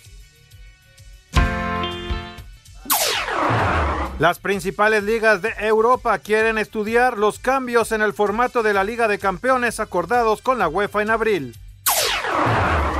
[4.18, 9.08] Las principales ligas de Europa quieren estudiar los cambios en el formato de la Liga
[9.08, 11.56] de Campeones acordados con la UEFA en abril.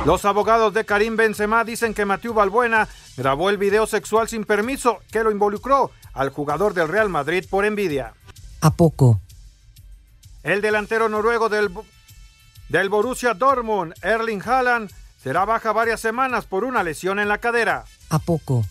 [0.05, 2.87] Los abogados de Karim Benzema dicen que Mathieu Balbuena
[3.17, 7.65] grabó el video sexual sin permiso que lo involucró al jugador del Real Madrid por
[7.65, 8.13] envidia.
[8.61, 9.21] ¿A poco?
[10.41, 11.69] El delantero noruego del,
[12.69, 14.91] del Borussia Dortmund, Erling Haaland,
[15.21, 17.85] será baja varias semanas por una lesión en la cadera.
[18.09, 18.65] ¿A poco?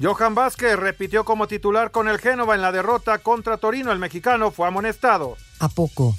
[0.00, 3.90] Johan Vázquez repitió como titular con el Génova en la derrota contra Torino.
[3.90, 5.36] El mexicano fue amonestado.
[5.58, 6.14] ¿A poco?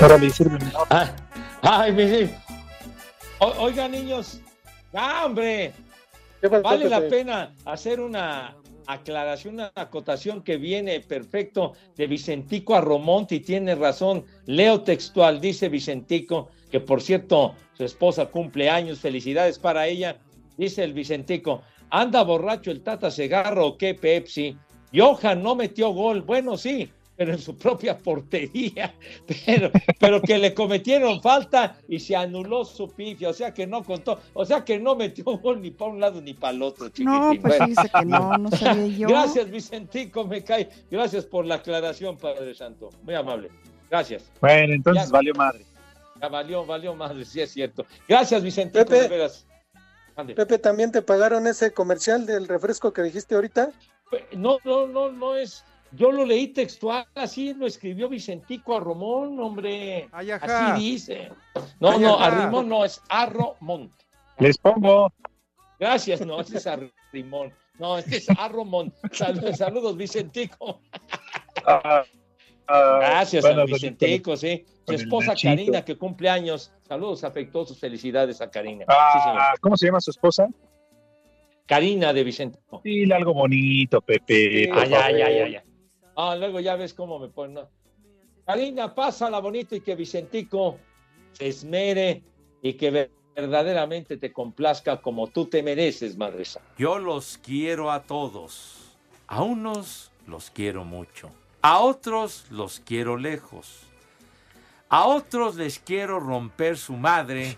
[0.00, 1.14] Ahora me sirve ah,
[1.60, 2.30] ay, mi
[3.58, 4.40] Oiga, niños.
[4.94, 5.74] ¡Ah, hombre!
[6.62, 13.34] Vale la pena hacer una aclaración, una acotación que viene perfecto de Vicentico a Romonte
[13.34, 14.24] y tiene razón.
[14.46, 20.16] Leo textual, dice Vicentico, que por cierto, su esposa cumple años, felicidades para ella.
[20.56, 24.56] Dice el Vicentico, anda borracho el Tata Segarro o qué Pepsi.
[24.94, 26.22] Johan no metió gol.
[26.22, 26.90] Bueno, sí,
[27.20, 28.94] pero en su propia portería,
[29.44, 33.84] pero, pero que le cometieron falta y se anuló su pifia, o sea que no
[33.84, 36.88] contó, o sea que no metió gol ni para un lado ni para el otro.
[36.88, 37.12] Chiquitín.
[37.12, 39.08] No, pues dice que no, no sabía yo.
[39.08, 40.70] Gracias, Vicentico, me cae.
[40.90, 42.88] Gracias por la aclaración, Padre Santo.
[43.02, 43.50] Muy amable.
[43.90, 44.32] Gracias.
[44.40, 45.66] Bueno, entonces valió madre.
[46.22, 47.84] Ya valió, valió madre, sí es cierto.
[48.08, 49.28] Gracias, Vicentico, Pepe,
[50.34, 53.72] Pepe, ¿también te pagaron ese comercial del refresco que dijiste ahorita?
[54.32, 59.38] No, no, no, no es yo lo leí textual, así lo escribió Vicentico a Romón,
[59.40, 60.08] hombre.
[60.12, 61.30] así dice.
[61.80, 63.90] No, no, a Rimón no, es a Romón.
[64.38, 65.12] Les pongo.
[65.78, 66.78] Gracias, no, ese es a
[67.12, 67.52] Rimón.
[67.78, 68.92] No, este es a Romón.
[69.12, 70.80] Saludos, saludos Vicentico.
[71.66, 72.04] Ah,
[72.68, 74.64] ah, Gracias a Vicentico, sí.
[74.86, 76.72] Su esposa Karina, que cumple años.
[76.86, 78.84] Saludos afectuosos, felicidades a Karina.
[78.88, 80.48] Ah, ¿Cómo se llama su esposa?
[81.66, 82.80] Karina de Vicentico.
[82.84, 84.70] Dile algo bonito, Pepe.
[84.72, 85.60] Ay, ay, ay, ay,
[86.22, 87.64] Ah, luego ya ves cómo me ponen.
[88.44, 90.76] Karina, pásala bonito y que Vicentico
[91.32, 92.22] se esmere
[92.60, 96.44] y que verdaderamente te complazca como tú te mereces, Madre
[96.76, 98.98] Yo los quiero a todos.
[99.28, 101.30] A unos los quiero mucho.
[101.62, 103.84] A otros los quiero lejos.
[104.90, 107.56] A otros les quiero romper su madre,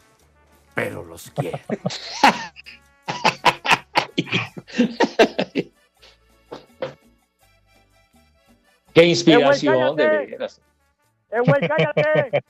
[0.77, 1.59] pero los quiero.
[8.95, 10.61] Qué inspiración, de veras.
[11.31, 12.45] ¡Eh, güey, cállate!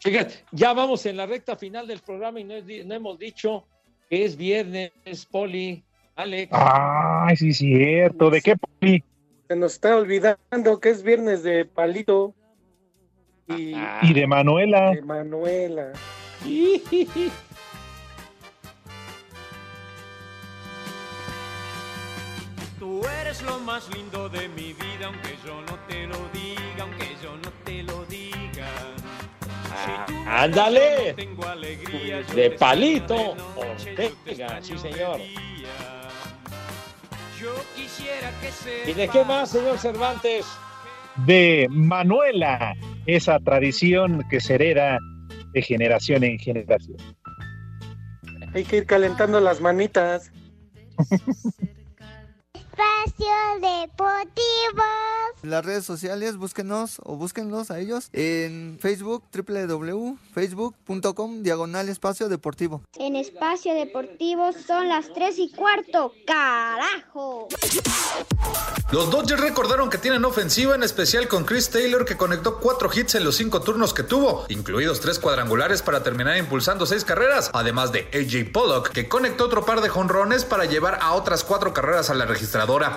[0.00, 3.64] Fíjate, ya vamos en la recta final del programa y no, hemos dicho
[4.10, 4.92] que es viernes,
[5.30, 5.82] Poli,
[6.16, 6.52] Alex.
[6.52, 8.28] Ay, sí, cierto.
[8.28, 9.02] ¿De qué, Poli?
[9.48, 12.34] Se nos está olvidando que es viernes de Palito.
[13.48, 14.90] Y, y de Manuela.
[14.90, 15.92] De Manuela.
[23.34, 27.36] eres lo más lindo de mi vida, aunque yo no te lo diga, aunque yo
[27.36, 28.68] no te lo diga.
[30.26, 31.14] Ah, ándale.
[31.14, 33.34] Tengo alegría, De palito.
[33.96, 35.20] de Ortega, sí señor.
[37.40, 40.46] Yo quisiera que se ¿Y de qué más, señor Cervantes?
[41.26, 42.74] De Manuela,
[43.06, 44.98] esa tradición que se hereda
[45.52, 46.96] de generación en generación.
[48.54, 50.30] Hay que ir calentando las manitas.
[52.74, 53.26] Espacio
[53.60, 54.82] Deportivo.
[55.42, 62.82] Las redes sociales, búsquenos o búsquenlos a ellos en Facebook, www.facebook.com, diagonal espacio deportivo.
[62.98, 66.12] En Espacio Deportivo son las 3 y cuarto.
[66.26, 67.48] ¡Carajo!
[68.90, 73.16] Los Dodgers recordaron que tienen ofensiva, en especial con Chris Taylor, que conectó cuatro hits
[73.16, 77.92] en los cinco turnos que tuvo, incluidos tres cuadrangulares para terminar impulsando seis carreras, además
[77.92, 82.10] de AJ Pollock, que conectó otro par de jonrones para llevar a otras cuatro carreras
[82.10, 82.26] a la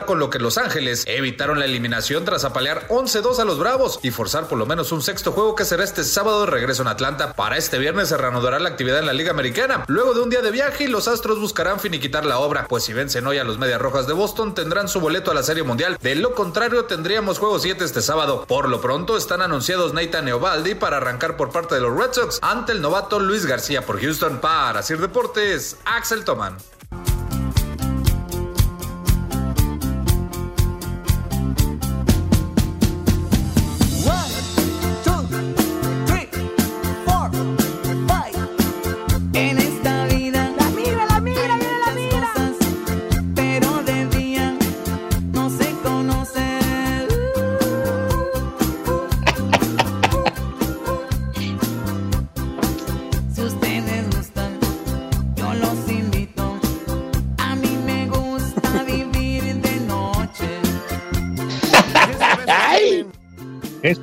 [0.05, 4.11] con lo que Los Ángeles evitaron la eliminación tras apalear 11-2 a los Bravos y
[4.11, 7.33] forzar por lo menos un sexto juego que será este sábado de regreso en Atlanta.
[7.33, 9.83] Para este viernes se reanudará la actividad en la Liga Americana.
[9.87, 13.27] Luego de un día de viaje, los Astros buscarán finiquitar la obra, pues si vencen
[13.27, 15.97] hoy a los Medias Rojas de Boston, tendrán su boleto a la Serie Mundial.
[16.01, 18.45] De lo contrario, tendríamos juego 7 este sábado.
[18.47, 22.39] Por lo pronto, están anunciados Nathan Eovaldi para arrancar por parte de los Red Sox
[22.41, 24.39] ante el novato Luis García por Houston.
[24.39, 26.57] Para Sir Deportes, Axel Toman.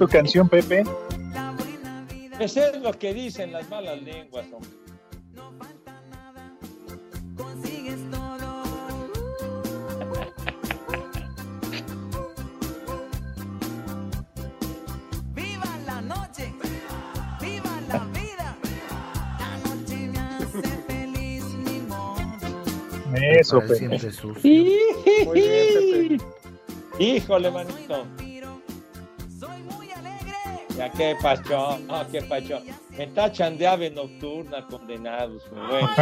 [0.05, 0.85] Tu canción, Pepe?
[2.39, 4.71] Eso es lo que dicen las malas lenguas, hombre.
[15.35, 16.53] Viva la noche,
[17.41, 18.57] viva la vida
[19.39, 22.17] La noche me hace feliz, mi modo
[23.15, 23.89] Eso, Pepe.
[23.89, 26.25] Muy bien, Pepe.
[26.99, 28.07] Híjole, manito.
[30.91, 32.63] Qué pacho, ah, qué pacho.
[32.97, 35.43] Me tachan de ave nocturna, condenados.
[35.51, 35.89] Bueno.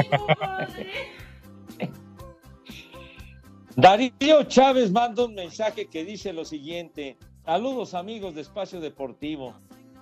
[3.76, 7.16] Darío Chávez manda un mensaje que dice lo siguiente.
[7.44, 9.54] Saludos amigos de Espacio Deportivo.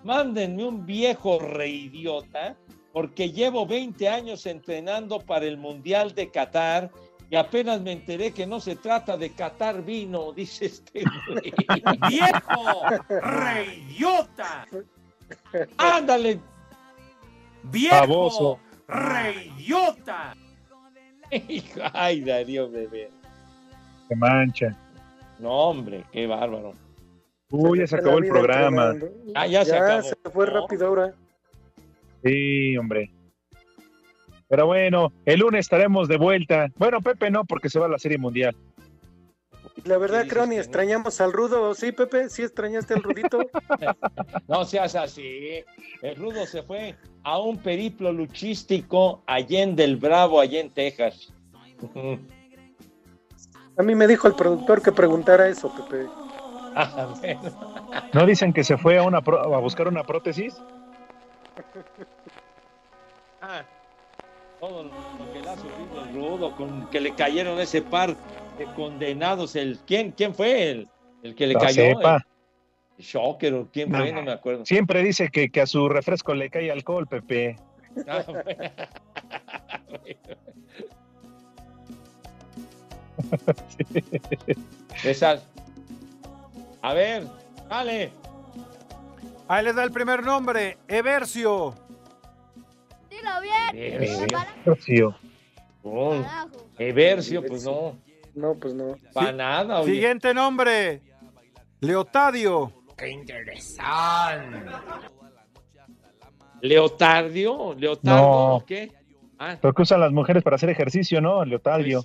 [0.02, 2.56] Mándenme un viejo reidiota
[2.92, 6.90] porque llevo 20 años entrenando para el Mundial de Qatar
[7.30, 11.52] y apenas me enteré que no se trata de Qatar vino, dice este güey.
[12.08, 12.82] ¡Viejo!
[13.08, 14.66] ¡Reidiota!
[15.78, 16.40] ¡Ándale!
[17.62, 17.94] ¡Viejo!
[17.94, 18.60] Baboso.
[18.88, 20.34] ¡Reidiota!
[21.92, 23.08] Ay, Darío, bebé.
[24.08, 24.76] Se mancha.
[25.38, 26.74] No, hombre, qué bárbaro.
[27.52, 28.94] Uy, ya se acabó el programa.
[29.36, 30.02] Ah, ya se acabó.
[30.02, 31.14] se fue rápido ahora.
[32.24, 33.12] Sí, hombre.
[34.50, 36.66] Pero bueno, el lunes estaremos de vuelta.
[36.76, 38.54] Bueno, Pepe no, porque se va a la Serie Mundial.
[39.84, 41.72] La verdad, creo ni extrañamos al Rudo.
[41.74, 42.28] ¿Sí, Pepe?
[42.28, 43.38] ¿Sí extrañaste al Rudito?
[44.48, 45.62] No seas así.
[46.02, 51.32] El Rudo se fue a un periplo luchístico allá en Del Bravo, allá en Texas.
[53.78, 56.06] A mí me dijo el productor que preguntara eso, Pepe.
[56.72, 57.12] Ah.
[58.12, 60.54] ¿No dicen que se fue a, una pro- a buscar una prótesis?
[63.42, 63.62] Ah,
[64.60, 68.14] todo lo que le ha sufrido el Rudo, con que le cayeron ese par
[68.58, 69.56] de condenados.
[69.56, 70.88] El, ¿quién, ¿Quién fue el,
[71.22, 71.82] el que le La cayó?
[71.82, 72.26] cepa.
[72.98, 74.12] El Shocker, ¿o quién fue?
[74.12, 74.66] No me acuerdo.
[74.66, 77.56] Siempre dice que, que a su refresco le cae alcohol, Pepe.
[78.06, 78.70] Ah, bueno.
[85.04, 85.46] Esas.
[86.82, 87.26] A ver,
[87.68, 88.12] dale.
[89.48, 91.74] Ahí les da el primer nombre, Evercio.
[93.20, 94.28] Dilo bien.
[94.64, 95.16] Rocío.
[95.82, 96.14] Oh,
[96.78, 97.98] Evercio, pues no.
[98.34, 98.96] No, pues no.
[99.12, 99.92] Para nada, oye.
[99.94, 101.02] Siguiente nombre,
[101.80, 102.72] Leotadio.
[102.96, 104.70] ¡Qué interesante!
[106.60, 108.64] Leotardio, Leotardo, No.
[108.66, 108.92] ¿qué?
[109.38, 111.44] Ah, Lo que usan las mujeres para hacer ejercicio, ¿no?
[111.44, 112.04] Leotadio.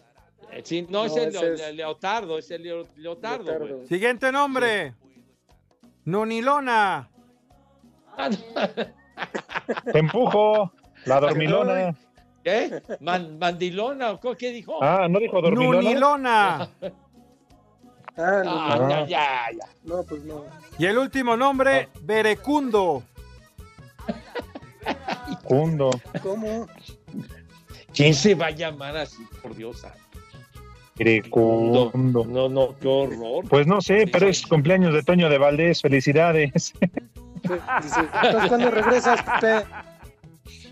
[0.52, 3.86] eh, sí, no, es el ese leo- es- Leotardo, es el leo- Leotardo.
[3.88, 4.94] Siguiente nombre,
[6.06, 7.10] Nonilona.
[8.18, 8.30] Ah.
[9.92, 10.72] Te empujo.
[11.06, 11.96] La dormilona.
[12.44, 12.82] ¿Qué?
[13.00, 14.84] Man- ¿Mandilona qué dijo?
[14.84, 15.82] Ah, ¿no dijo dormilona?
[15.82, 16.56] Nunilona.
[16.62, 16.68] Ah,
[18.18, 19.68] Ah, no, ya, ya, ya.
[19.84, 20.46] no, pues no.
[20.78, 23.04] Y el último nombre, Berecundo.
[25.44, 25.90] Cundo.
[26.24, 26.66] ¿Cómo?
[27.94, 29.80] ¿Quién se va a llamar así, por Dios?
[29.82, 30.00] santo?
[31.30, 31.92] Cundo.
[32.26, 33.46] No, no, qué horror.
[33.50, 35.82] Pues no sé, pero es cumpleaños de Toño de Valdés.
[35.82, 36.54] Felicidades.
[37.44, 39.66] Dice, entonces, ¿cuándo regresas, Pepe?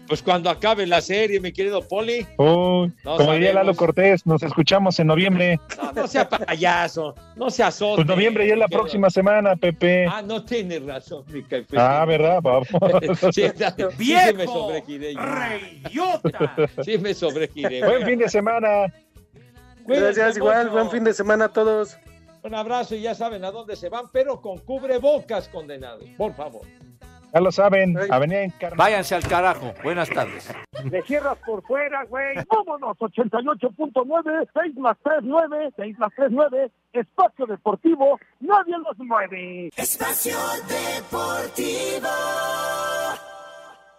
[0.08, 2.26] Pues cuando acabe la serie, mi querido Poli.
[2.38, 3.54] Uy, No como diría sabemos.
[3.54, 5.60] Lalo Cortés, nos escuchamos en noviembre.
[5.82, 7.96] No, no sea payaso, no se azote.
[8.04, 10.06] Pues noviembre ya es la próxima semana, Pepe.
[10.06, 11.78] Ah, no tienes razón, mi café.
[11.78, 12.40] Ah, ¿verdad?
[12.42, 12.68] Vamos.
[13.34, 14.28] Sí, sí, ¡Viejo!
[14.30, 15.14] sí me sobregiré.
[15.14, 15.22] yo.
[15.22, 16.56] ¡Reyota!
[16.84, 17.86] Sí me sobregiré.
[17.86, 18.94] Buen fin de semana.
[19.88, 20.70] Gracias, igual.
[20.70, 21.98] Buen fin de semana a todos.
[22.44, 26.64] Un abrazo y ya saben a dónde se van, pero con cubrebocas condenados, por favor.
[27.34, 28.78] Ya lo saben, Avenida Encarnación.
[28.78, 29.74] Váyanse al carajo.
[29.84, 30.54] Buenas tardes.
[30.84, 32.36] Le cierras por fuera, güey.
[32.48, 39.70] Vámonos, 88.9, 6 más 3, 9, 6 más 3, 9, Espacio Deportivo, nadie los mueve.
[39.76, 42.08] Espacio Deportivo.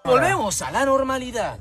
[0.04, 1.58] Volvemos a la normalidad.